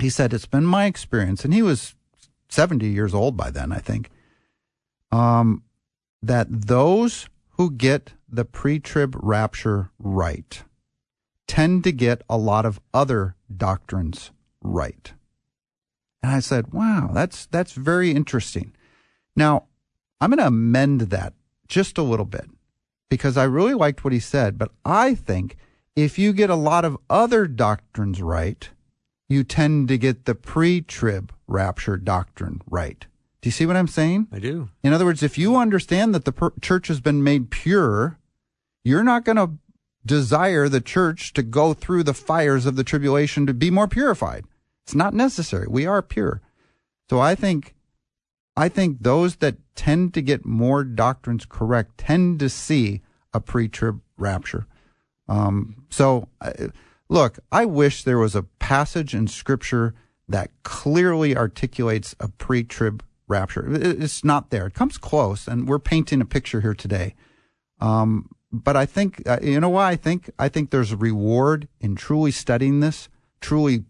[0.00, 1.94] He said, "It's been my experience," and he was
[2.48, 4.10] seventy years old by then, I think.
[5.10, 5.62] Um,
[6.22, 10.62] that those who get the pre-trib rapture right
[11.46, 14.30] tend to get a lot of other doctrines
[14.62, 15.12] right.
[16.22, 18.72] And I said, "Wow, that's that's very interesting."
[19.36, 19.64] Now,
[20.20, 21.34] I'm going to amend that
[21.68, 22.48] just a little bit
[23.10, 25.56] because I really liked what he said, but I think
[25.96, 28.70] if you get a lot of other doctrines right,
[29.28, 33.06] you tend to get the pre-trib rapture doctrine right.
[33.40, 34.28] Do you see what I'm saying?
[34.32, 34.68] I do.
[34.82, 38.18] In other words, if you understand that the per- church has been made pure,
[38.84, 39.52] you're not going to
[40.04, 44.44] desire the church to go through the fires of the tribulation to be more purified.
[44.84, 45.66] It's not necessary.
[45.68, 46.40] We are pure.
[47.10, 47.74] So I think
[48.56, 53.00] I think those that tend to get more doctrines correct tend to see
[53.32, 54.66] a pre-trib rapture.
[55.28, 56.68] Um, so, uh,
[57.12, 59.94] look, I wish there was a passage in Scripture
[60.28, 63.66] that clearly articulates a pre-trib rapture.
[63.70, 64.66] It's not there.
[64.66, 67.14] It comes close, and we're painting a picture here today.
[67.80, 71.68] Um, but I think uh, you know why I think I think there's a reward
[71.80, 73.08] in truly studying this,
[73.40, 73.84] truly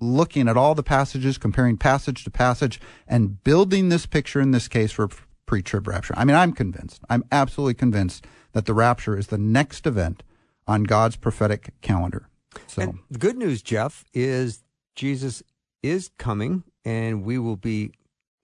[0.00, 4.68] looking at all the passages, comparing passage to passage, and building this picture in this
[4.68, 5.08] case for
[5.46, 6.14] pre trib rapture.
[6.16, 10.22] I mean, I'm convinced, I'm absolutely convinced that the rapture is the next event
[10.66, 12.28] on God's prophetic calendar.
[12.66, 14.62] So, And the good news, Jeff, is
[14.96, 15.42] Jesus
[15.82, 17.92] is coming and we will be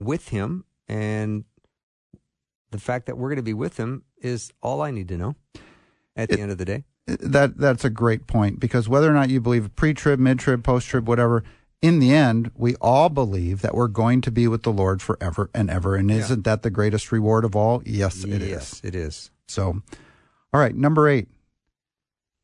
[0.00, 0.64] with him.
[0.88, 1.44] And
[2.70, 5.34] the fact that we're going to be with him is all I need to know
[6.16, 6.84] at the It- end of the day.
[7.06, 11.42] that that's a great point because whether or not you believe pre-trib, mid-trib, post-trib, whatever,
[11.82, 15.50] in the end, we all believe that we're going to be with the Lord forever
[15.54, 15.96] and ever.
[15.96, 17.82] And isn't that the greatest reward of all?
[17.86, 18.48] Yes, it is.
[18.48, 19.30] yes, it is.
[19.48, 19.82] So,
[20.52, 21.28] all right, number eight.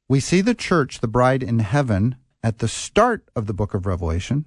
[0.08, 3.86] We see the church, the bride in heaven, at the start of the book of
[3.86, 4.44] Revelation,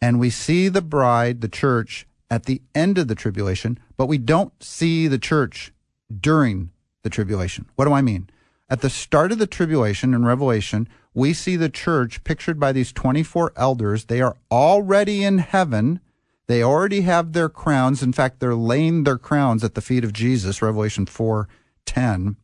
[0.00, 4.18] and we see the bride, the church, at the end of the tribulation, but we
[4.18, 5.72] don't see the church
[6.20, 6.70] during
[7.02, 7.66] the tribulation.
[7.76, 8.30] What do I mean?
[8.68, 12.92] At the start of the tribulation in Revelation, we see the church pictured by these
[12.92, 14.06] 24 elders.
[14.06, 16.00] They are already in heaven.
[16.46, 18.02] They already have their crowns.
[18.02, 21.48] In fact, they're laying their crowns at the feet of Jesus, Revelation 4
[21.84, 22.36] 10.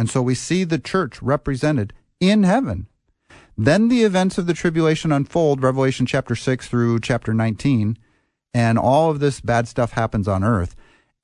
[0.00, 2.86] And so we see the church represented in heaven.
[3.58, 7.98] Then the events of the tribulation unfold, Revelation chapter 6 through chapter 19,
[8.54, 10.74] and all of this bad stuff happens on earth.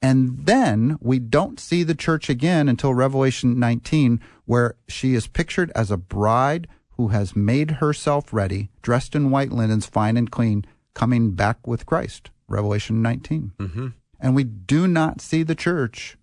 [0.03, 5.72] And then we don't see the church again until Revelation 19, where she is pictured
[5.74, 6.68] as a bride
[6.99, 11.87] who has made herself ready, dressed in white linens, fine and clean, coming back with
[11.87, 12.29] Christ.
[12.47, 13.53] Revelation 19.
[13.59, 13.87] Mm-hmm.
[14.20, 16.18] And we do not see the church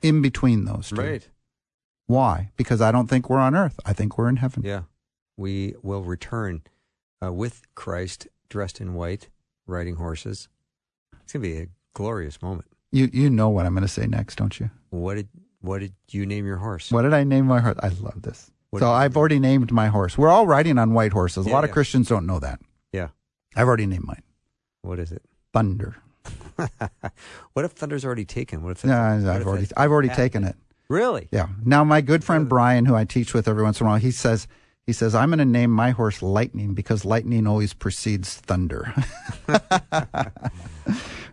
[0.00, 0.96] in between those two.
[0.96, 1.28] Right.
[2.06, 2.50] Why?
[2.56, 3.78] Because I don't think we're on earth.
[3.84, 4.62] I think we're in heaven.
[4.64, 4.82] Yeah.
[5.36, 6.62] We will return
[7.24, 9.28] uh, with Christ dressed in white,
[9.66, 10.48] riding horses.
[11.22, 12.66] It's going to be a glorious moment.
[12.92, 14.70] You you know what I'm going to say next, don't you?
[14.90, 15.28] What did
[15.60, 16.92] what did you name your horse?
[16.92, 17.76] What did I name my horse?
[17.82, 18.50] I love this.
[18.70, 20.16] What so I've already named my horse.
[20.18, 21.46] We're all riding on white horses.
[21.46, 21.70] A Yeah, lot of.
[21.72, 22.60] Christians don't know that.
[22.92, 23.08] Yeah.
[23.56, 24.22] I've already named mine.
[24.82, 25.22] What is it?
[25.52, 25.96] Thunder.
[27.54, 28.62] what if Thunder's already taken?
[28.62, 28.84] What if?
[28.84, 30.24] Yeah, what I've if already I've already happened?
[30.24, 30.56] taken it.
[30.88, 31.28] Really?
[31.32, 31.48] Yeah.
[31.64, 34.10] Now my good friend Brian, who I teach with every once in a while, he
[34.10, 34.46] says
[34.86, 38.92] he says I'm going to name my horse Lightning because lightning always precedes thunder.
[39.48, 39.60] all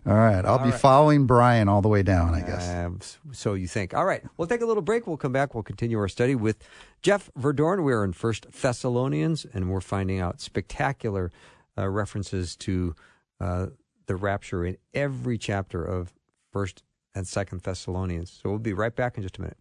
[0.05, 0.79] right, I'll All be right.
[0.79, 2.65] following Brian all the way down, I guess.
[2.67, 3.93] S- so you think.
[3.93, 4.23] All right.
[4.37, 5.05] We'll take a little break.
[5.05, 5.53] We'll come back.
[5.53, 6.57] We'll continue our study with
[7.01, 7.83] Jeff Verdoorn.
[7.83, 11.31] We're in First Thessalonians, and we're finding out spectacular
[11.77, 12.95] uh, references to
[13.39, 13.67] uh,
[14.05, 16.13] the rapture in every chapter of
[16.51, 16.83] First
[17.15, 18.39] and Second Thessalonians.
[18.41, 19.57] So we'll be right back in just a minute.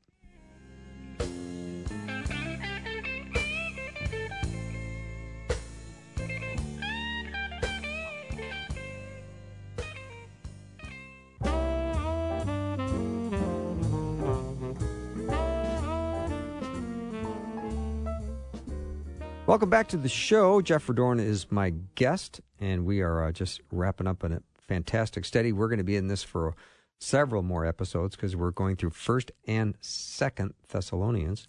[19.50, 20.60] Welcome back to the show.
[20.60, 25.50] Jeff Verdoorn is my guest, and we are uh, just wrapping up a fantastic study.
[25.50, 26.54] We're going to be in this for
[27.00, 31.48] several more episodes because we're going through First and Second Thessalonians.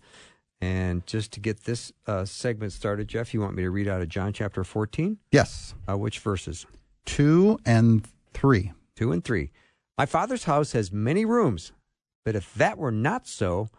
[0.61, 4.01] And just to get this uh, segment started, Jeff, you want me to read out
[4.01, 5.17] of John chapter 14?
[5.31, 5.73] Yes.
[5.89, 6.65] Uh, which verses?
[7.05, 8.71] 2 and 3.
[8.95, 9.51] 2 and 3.
[9.97, 11.71] My father's house has many rooms,
[12.23, 13.69] but if that were not so,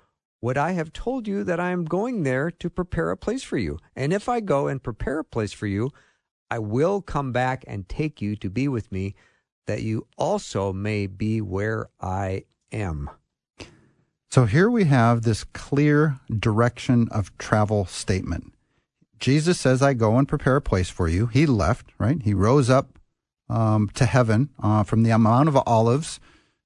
[0.40, 3.58] would I have told you that I am going there to prepare a place for
[3.58, 3.78] you?
[3.94, 5.90] And if I go and prepare a place for you,
[6.50, 9.14] I will come back and take you to be with me,
[9.66, 13.10] that you also may be where I am.
[14.30, 18.52] So here we have this clear direction of travel statement.
[19.18, 21.26] Jesus says, I go and prepare a place for you.
[21.26, 22.20] He left, right?
[22.22, 22.98] He rose up
[23.48, 26.18] um, to heaven uh, from the Mount of Olives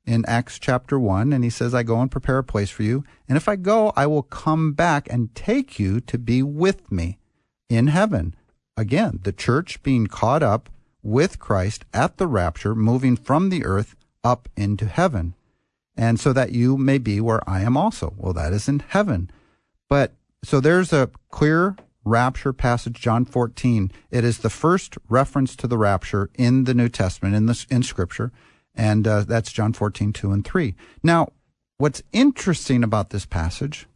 [0.07, 3.05] in Acts chapter 1, and he says, I go and prepare a place for you.
[3.29, 7.19] And if I go, I will come back and take you to be with me
[7.69, 8.35] in heaven.
[8.77, 10.71] Again, the church being caught up
[11.07, 15.35] with Christ at the rapture, moving from the earth up into heaven
[15.97, 18.15] and so that you may be where I am also.
[18.17, 19.31] Well, that is in heaven.
[19.89, 20.13] But
[20.45, 23.91] so there's a clear rapture passage, John 14.
[24.11, 27.83] It is the first reference to the rapture in the New Testament, in the in
[27.83, 28.31] Scripture,
[28.75, 30.75] and uh, that's John 14, 2 and 3.
[31.03, 31.33] Now,
[31.79, 33.87] what's interesting about this passage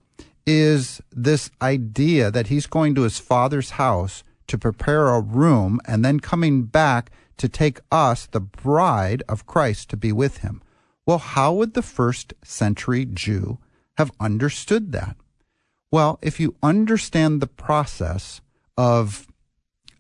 [0.47, 6.05] is this idea that he's going to his father's house to prepare a room and
[6.05, 10.61] then coming back to take us, the bride of Christ, to be with him.
[11.07, 13.59] Well, how would the first century Jew
[13.97, 15.17] have understood that?
[15.93, 18.41] Well, if you understand the process
[18.77, 19.27] of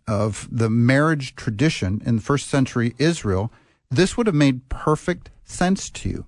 [0.07, 3.53] of the marriage tradition in first century Israel,
[3.91, 6.27] this would have made perfect sense to you.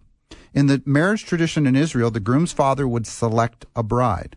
[0.55, 4.37] In the marriage tradition in Israel, the groom's father would select a bride.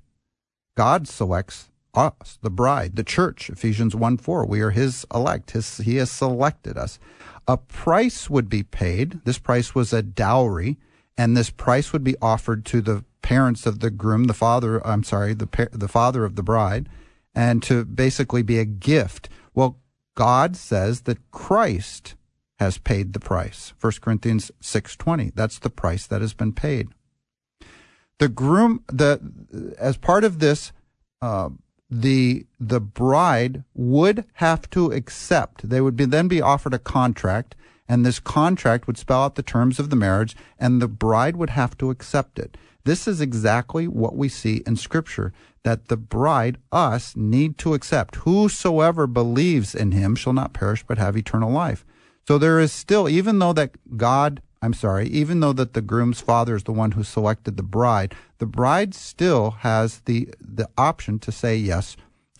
[0.75, 4.45] God selects us, the bride, the church, Ephesians 1 4.
[4.45, 5.51] We are his elect.
[5.51, 6.99] His, he has selected us.
[7.47, 9.21] A price would be paid.
[9.23, 10.77] This price was a dowry,
[11.17, 15.03] and this price would be offered to the parents of the groom, the father, I'm
[15.03, 16.89] sorry, the, the father of the bride,
[17.33, 19.29] and to basically be a gift.
[19.53, 19.79] Well,
[20.15, 22.15] God says that Christ
[22.59, 23.73] has paid the price.
[23.79, 25.33] 1 Corinthians 6:20.
[25.35, 26.89] That's the price that has been paid.
[28.19, 30.71] The groom the as part of this
[31.21, 31.49] uh,
[31.89, 35.69] the the bride would have to accept.
[35.69, 37.55] They would be then be offered a contract
[37.87, 41.51] and this contract would spell out the terms of the marriage and the bride would
[41.51, 42.57] have to accept it.
[42.83, 45.33] This is exactly what we see in scripture
[45.63, 48.17] that the bride us need to accept.
[48.17, 51.85] Whosoever believes in him shall not perish but have eternal life.
[52.27, 56.21] So there is still, even though that God, I'm sorry, even though that the groom's
[56.21, 61.19] father is the one who selected the bride, the bride still has the, the option
[61.19, 61.95] to say yes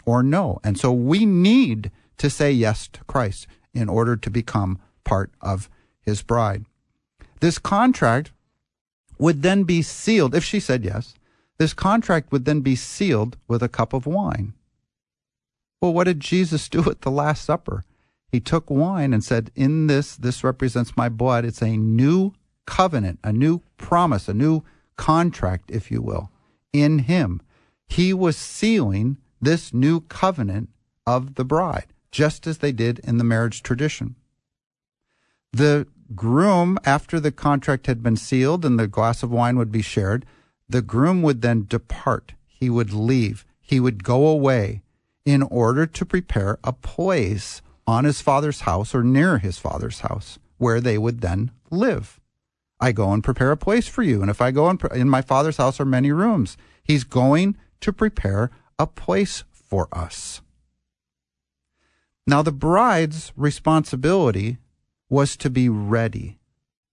[0.05, 0.59] or no.
[0.63, 5.69] And so we need to say yes to Christ in order to become part of
[6.01, 6.65] his bride.
[7.41, 8.31] This contract
[9.17, 11.15] would then be sealed, if she said yes,
[11.57, 14.53] this contract would then be sealed with a cup of wine.
[15.81, 17.83] Well, what did Jesus do at the Last Supper?
[18.35, 21.45] He took wine and said, In this, this represents my blood.
[21.45, 22.33] It's a new
[22.65, 24.61] covenant, a new promise, a new
[24.97, 26.29] contract, if you will,
[26.73, 27.41] in him.
[27.87, 30.67] He was sealing this new covenant
[31.07, 34.15] of the bride, just as they did in the marriage tradition.
[35.53, 39.81] The groom, after the contract had been sealed and the glass of wine would be
[39.81, 40.25] shared,
[40.67, 42.33] the groom would then depart.
[42.49, 43.45] He would leave.
[43.61, 44.81] He would go away
[45.23, 50.39] in order to prepare a place on his father's house or near his father's house
[50.57, 52.19] where they would then live.
[52.79, 54.21] I go and prepare a place for you.
[54.21, 57.93] And if I go in, in my father's house are many rooms, he's going to
[57.93, 60.41] prepare a place for us.
[62.27, 64.57] Now, the bride's responsibility
[65.09, 66.39] was to be ready.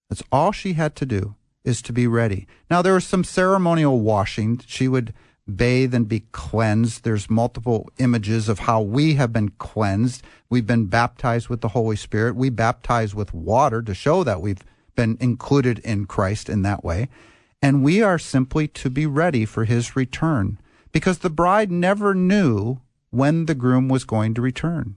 [0.09, 1.35] That's all she had to do
[1.65, 2.47] is to be ready.
[2.71, 4.61] Now, there was some ceremonial washing.
[4.67, 5.15] She would
[5.53, 7.05] bathe and be cleansed.
[7.05, 10.23] There's multiple images of how we have been cleansed.
[10.49, 12.37] We've been baptized with the Holy Spirit.
[12.37, 14.63] We baptize with water to show that we've
[14.95, 17.09] been included in Christ in that way.
[17.61, 20.59] And we are simply to be ready for his return
[20.91, 22.81] because the bride never knew
[23.11, 24.97] when the groom was going to return.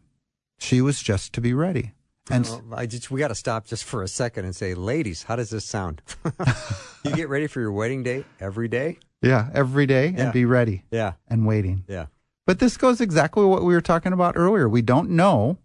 [0.57, 1.93] She was just to be ready.
[2.29, 5.23] And Well, I just we got to stop just for a second and say, ladies,
[5.23, 6.01] how does this sound?
[7.03, 8.97] you get ready for your wedding day every day?
[9.21, 10.23] Yeah, every day Yeah.
[10.25, 11.83] and be ready Yeah, and waiting.
[11.87, 12.07] yeah.
[12.45, 14.69] But this goes exactly what we were talking about earlier.
[14.69, 15.57] We don't know.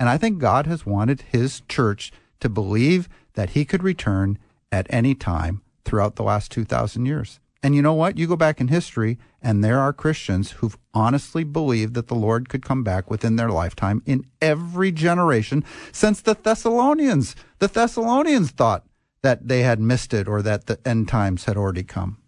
[0.00, 4.38] And I think God has wanted his church to believe that he could return
[4.72, 7.38] at any time throughout the last 2,000 years.
[7.62, 8.18] And you know what?
[8.18, 12.48] You go back in history, and there are Christians who've honestly believed that the Lord
[12.48, 17.36] could come back within their lifetime in every generation since the Thessalonians.
[17.60, 18.84] The Thessalonians thought
[19.22, 22.18] that they had missed it or that the end times had already come.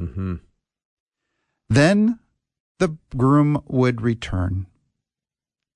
[0.00, 0.36] Mm-hmm.
[1.68, 2.18] Then
[2.78, 4.66] the groom would return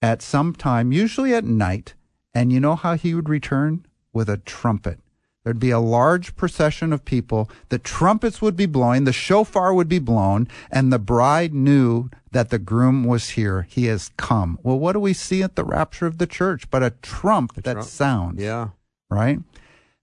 [0.03, 1.95] at some time, usually at night.
[2.33, 3.87] And you know how he would return?
[4.13, 4.99] With a trumpet.
[5.45, 7.51] There'd be a large procession of people.
[7.71, 12.51] The trumpets would be blowing, the shofar would be blown, and the bride knew that
[12.51, 13.63] the groom was here.
[13.63, 14.59] He has come.
[14.63, 17.73] Well, what do we see at the rapture of the church but a trump that
[17.73, 17.89] trump.
[17.89, 18.43] sounds?
[18.43, 18.69] Yeah.
[19.09, 19.39] right?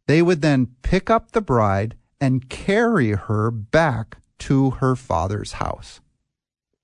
[0.07, 6.01] They would then pick up the bride and carry her back to her father's house.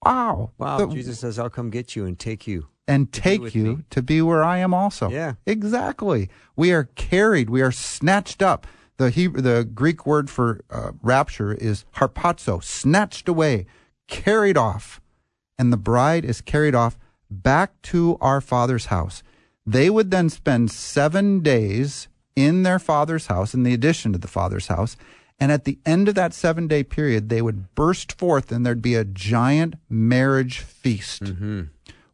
[0.04, 0.52] Wow.
[0.58, 0.78] Wow.
[0.78, 3.78] The- Jesus says, "I'll come get you and take you." and take you me.
[3.90, 5.10] to be where I am also.
[5.10, 5.36] Yeah.
[5.46, 6.30] Exactly.
[6.56, 8.68] We are carried, we are snatched up.
[8.98, 13.66] The Hebrew, the Greek word for uh, rapture is harpazo, snatched away,
[14.08, 15.02] carried off.
[15.58, 16.98] And the bride is carried off
[17.30, 19.24] back to our father's house.
[19.66, 24.28] They would then spend seven days in their father's house, in the addition to the
[24.28, 24.98] father's house.
[25.44, 28.82] And at the end of that seven day period, they would burst forth and there'd
[28.82, 31.22] be a giant marriage feast.
[31.22, 31.64] Mm-hmm.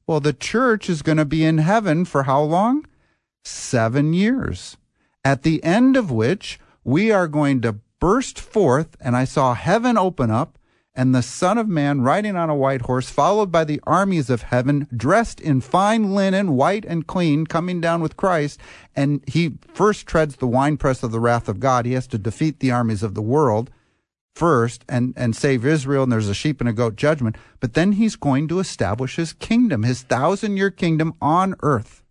[0.08, 2.88] Well, the church is going to be in heaven for how long?
[3.44, 4.78] Seven years.
[5.24, 9.96] At the end of which we are going to burst forth, and I saw heaven
[9.96, 10.58] open up,
[11.00, 14.42] and the Son of Man riding on a white horse, followed by the armies of
[14.42, 18.60] heaven, dressed in fine linen, white and clean, coming down with Christ.
[18.98, 21.86] And he first treads the winepress of the wrath of God.
[21.86, 23.72] He has to defeat the armies of the world
[24.36, 27.38] first and, and save Israel, and there's a sheep and a goat judgment.
[27.62, 32.04] But then he's going to establish his kingdom, his thousand year kingdom on earth.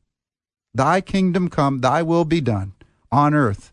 [0.72, 2.72] Thy kingdom come, thy will be done
[3.12, 3.70] on earth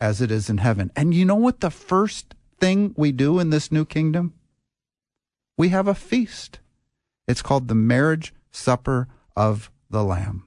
[0.00, 0.90] as it is in heaven.
[0.96, 4.34] And you know what the first thing we do in this new kingdom?
[5.58, 6.60] We have a feast.
[7.26, 10.46] It's called the marriage supper of the Lamb.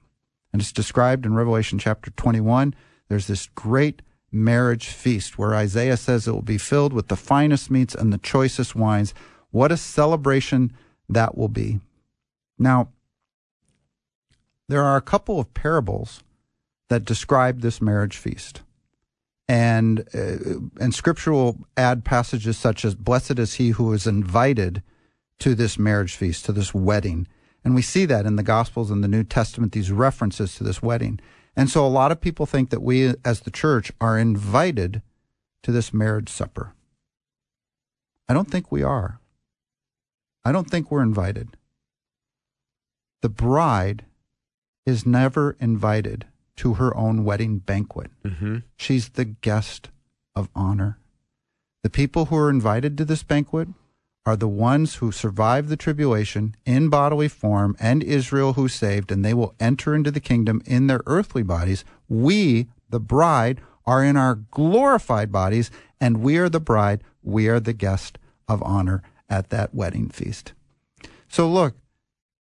[0.52, 2.74] And it's described in Revelation chapter 21.
[3.08, 4.00] There's this great
[4.32, 8.18] marriage feast where Isaiah says it will be filled with the finest meats and the
[8.18, 9.12] choicest wines.
[9.50, 10.72] What a celebration
[11.10, 11.80] that will be.
[12.58, 12.88] Now,
[14.66, 16.22] there are a couple of parables
[16.88, 18.62] that describe this marriage feast.
[19.46, 24.82] And uh, and scripture will add passages such as blessed is he who is invited
[25.42, 27.26] to this marriage feast, to this wedding.
[27.64, 30.80] And we see that in the Gospels and the New Testament, these references to this
[30.80, 31.18] wedding.
[31.56, 35.02] And so a lot of people think that we as the church are invited
[35.64, 36.74] to this marriage supper.
[38.28, 39.18] I don't think we are.
[40.44, 41.56] I don't think we're invited.
[43.20, 44.04] The bride
[44.86, 46.26] is never invited
[46.56, 48.12] to her own wedding banquet.
[48.24, 48.58] Mm-hmm.
[48.76, 49.90] She's the guest
[50.36, 50.98] of honor.
[51.82, 53.68] The people who are invited to this banquet
[54.24, 59.24] are the ones who survived the tribulation in bodily form and Israel who saved, and
[59.24, 61.84] they will enter into the kingdom in their earthly bodies.
[62.08, 65.70] We, the bride, are in our glorified bodies,
[66.00, 67.02] and we are the bride.
[67.22, 68.18] We are the guest
[68.48, 70.52] of honor at that wedding feast.
[71.26, 71.74] So look,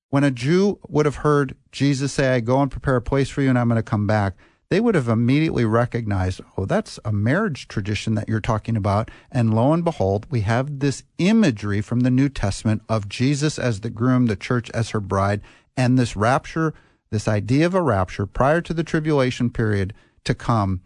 [0.09, 3.41] when a Jew would have heard Jesus say, I go and prepare a place for
[3.41, 4.35] you and I'm going to come back,
[4.71, 9.11] they would have immediately recognized, oh, that's a marriage tradition that you're talking about.
[9.29, 13.81] And lo and behold, we have this imagery from the New Testament of Jesus as
[13.81, 15.41] the groom, the church as her bride,
[15.75, 16.73] and this rapture,
[17.09, 19.93] this idea of a rapture prior to the tribulation period
[20.23, 20.79] to come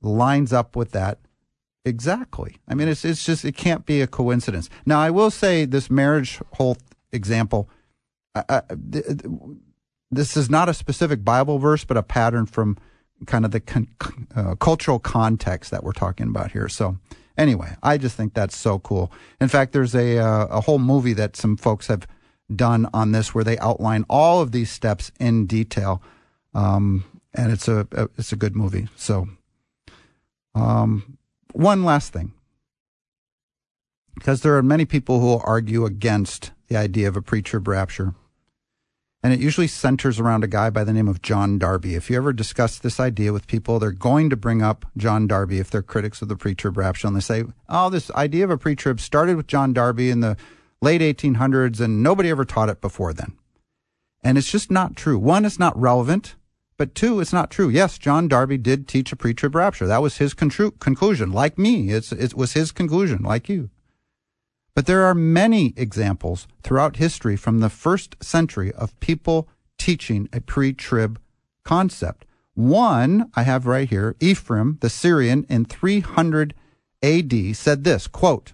[0.00, 1.18] lines up with that
[1.84, 2.58] exactly.
[2.68, 4.70] I mean, it's, it's just, it can't be a coincidence.
[4.86, 6.76] Now, I will say this marriage whole
[7.10, 7.68] example,
[8.36, 8.62] I, I,
[8.92, 9.24] th- th-
[10.12, 12.78] this is not a specific Bible verse, but a pattern from
[13.26, 13.88] kind of the con-
[14.34, 16.68] uh, cultural context that we're talking about here.
[16.68, 16.96] So,
[17.36, 19.10] anyway, I just think that's so cool.
[19.40, 22.06] In fact, there's a uh, a whole movie that some folks have
[22.54, 26.02] done on this where they outline all of these steps in detail,
[26.54, 27.04] um,
[27.34, 28.88] and it's a, a it's a good movie.
[28.96, 29.28] So,
[30.54, 31.18] um,
[31.52, 32.32] one last thing,
[34.14, 38.14] because there are many people who will argue against the idea of a pre-trib rapture
[39.22, 41.94] and it usually centers around a guy by the name of John Darby.
[41.94, 45.58] If you ever discuss this idea with people, they're going to bring up John Darby
[45.58, 48.58] if they're critics of the pre-trib rapture, and they say, "Oh, this idea of a
[48.58, 50.36] pre-trib started with John Darby in the
[50.80, 53.34] late 1800s, and nobody ever taught it before then."
[54.24, 55.18] And it's just not true.
[55.18, 56.36] One, it's not relevant,
[56.76, 57.68] but two, it's not true.
[57.68, 59.86] Yes, John Darby did teach a pre-trib rapture.
[59.86, 61.90] That was his contru- conclusion, like me.
[61.90, 63.70] It's, it was his conclusion, like you.
[64.74, 69.48] But there are many examples throughout history from the first century of people
[69.78, 71.20] teaching a pre trib
[71.64, 72.24] concept.
[72.54, 76.54] One I have right here, Ephraim the Syrian in 300
[77.02, 78.52] AD said this quote,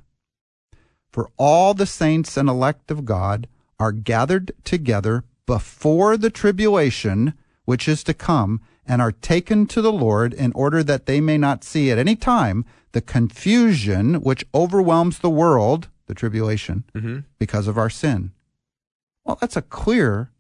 [1.12, 3.47] For all the saints and elect of God
[3.79, 9.93] are gathered together before the tribulation which is to come and are taken to the
[9.93, 15.19] Lord in order that they may not see at any time the confusion which overwhelms
[15.19, 17.18] the world the tribulation Mm-hmm.
[17.38, 18.32] because of our sin.
[19.24, 20.30] Well, that's a clear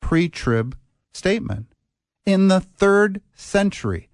[0.00, 0.76] pre trib
[1.12, 1.66] statement
[2.26, 4.08] in the third century.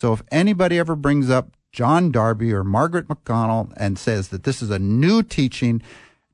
[0.00, 4.62] So if anybody ever brings up John Darby or Margaret McConnell and says that this
[4.62, 5.82] is a new teaching,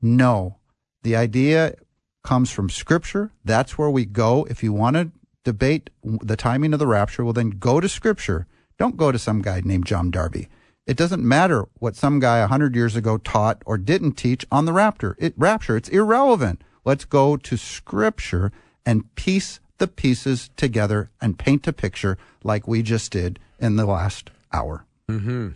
[0.01, 0.57] no.
[1.03, 1.75] The idea
[2.23, 3.31] comes from Scripture.
[3.45, 4.45] That's where we go.
[4.49, 5.11] If you want to
[5.43, 8.47] debate the timing of the rapture, well, then go to Scripture.
[8.77, 10.49] Don't go to some guy named John Darby.
[10.89, 14.65] It doesn't matter what some guy a hundred years ago taught or didn't teach on
[14.65, 15.15] the rapture.
[15.19, 16.63] It, rapture, it's irrelevant.
[16.83, 18.51] Let's go to Scripture
[18.87, 23.85] and piece the pieces together and paint a picture like we just did in the
[23.85, 24.87] last hour.
[25.07, 25.49] Mm-hmm.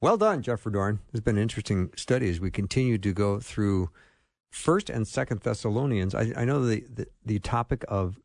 [0.00, 0.98] Well done, Jeff Dorn.
[1.12, 3.90] It's been an interesting study as we continue to go through
[4.50, 6.16] First and Second Thessalonians.
[6.16, 8.18] I, I know the, the the topic of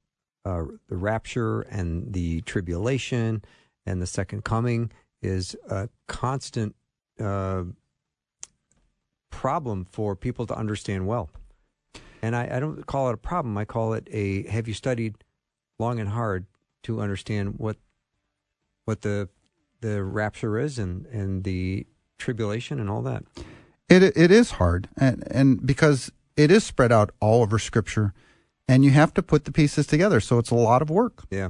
[0.46, 3.44] uh, the rapture and the tribulation
[3.86, 4.92] and the second coming
[5.24, 6.76] is a constant
[7.20, 7.64] uh,
[9.30, 11.30] problem for people to understand well.
[12.22, 13.58] And I, I don't call it a problem.
[13.58, 15.16] I call it a have you studied
[15.80, 16.46] long and hard
[16.84, 17.78] to understand what
[18.86, 19.30] what the
[19.82, 21.86] the rapture is and, and the
[22.18, 23.24] tribulation and all that.
[23.90, 28.14] It it is hard, and and because it is spread out all over Scripture,
[28.68, 30.20] and you have to put the pieces together.
[30.20, 31.24] So it's a lot of work.
[31.30, 31.50] Yeah.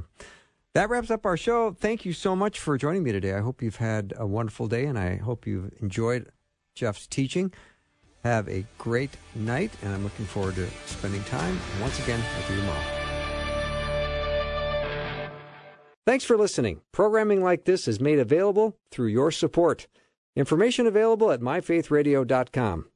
[0.74, 1.70] That wraps up our show.
[1.72, 3.34] Thank you so much for joining me today.
[3.34, 6.28] I hope you've had a wonderful day and I hope you've enjoyed
[6.74, 7.52] Jeff's teaching.
[8.24, 12.56] Have a great night, and I'm looking forward to spending time once again with you
[12.56, 12.80] tomorrow.
[16.06, 16.80] Thanks for listening.
[16.90, 19.86] Programming like this is made available through your support.
[20.36, 22.86] Information available at myfaithradio.com.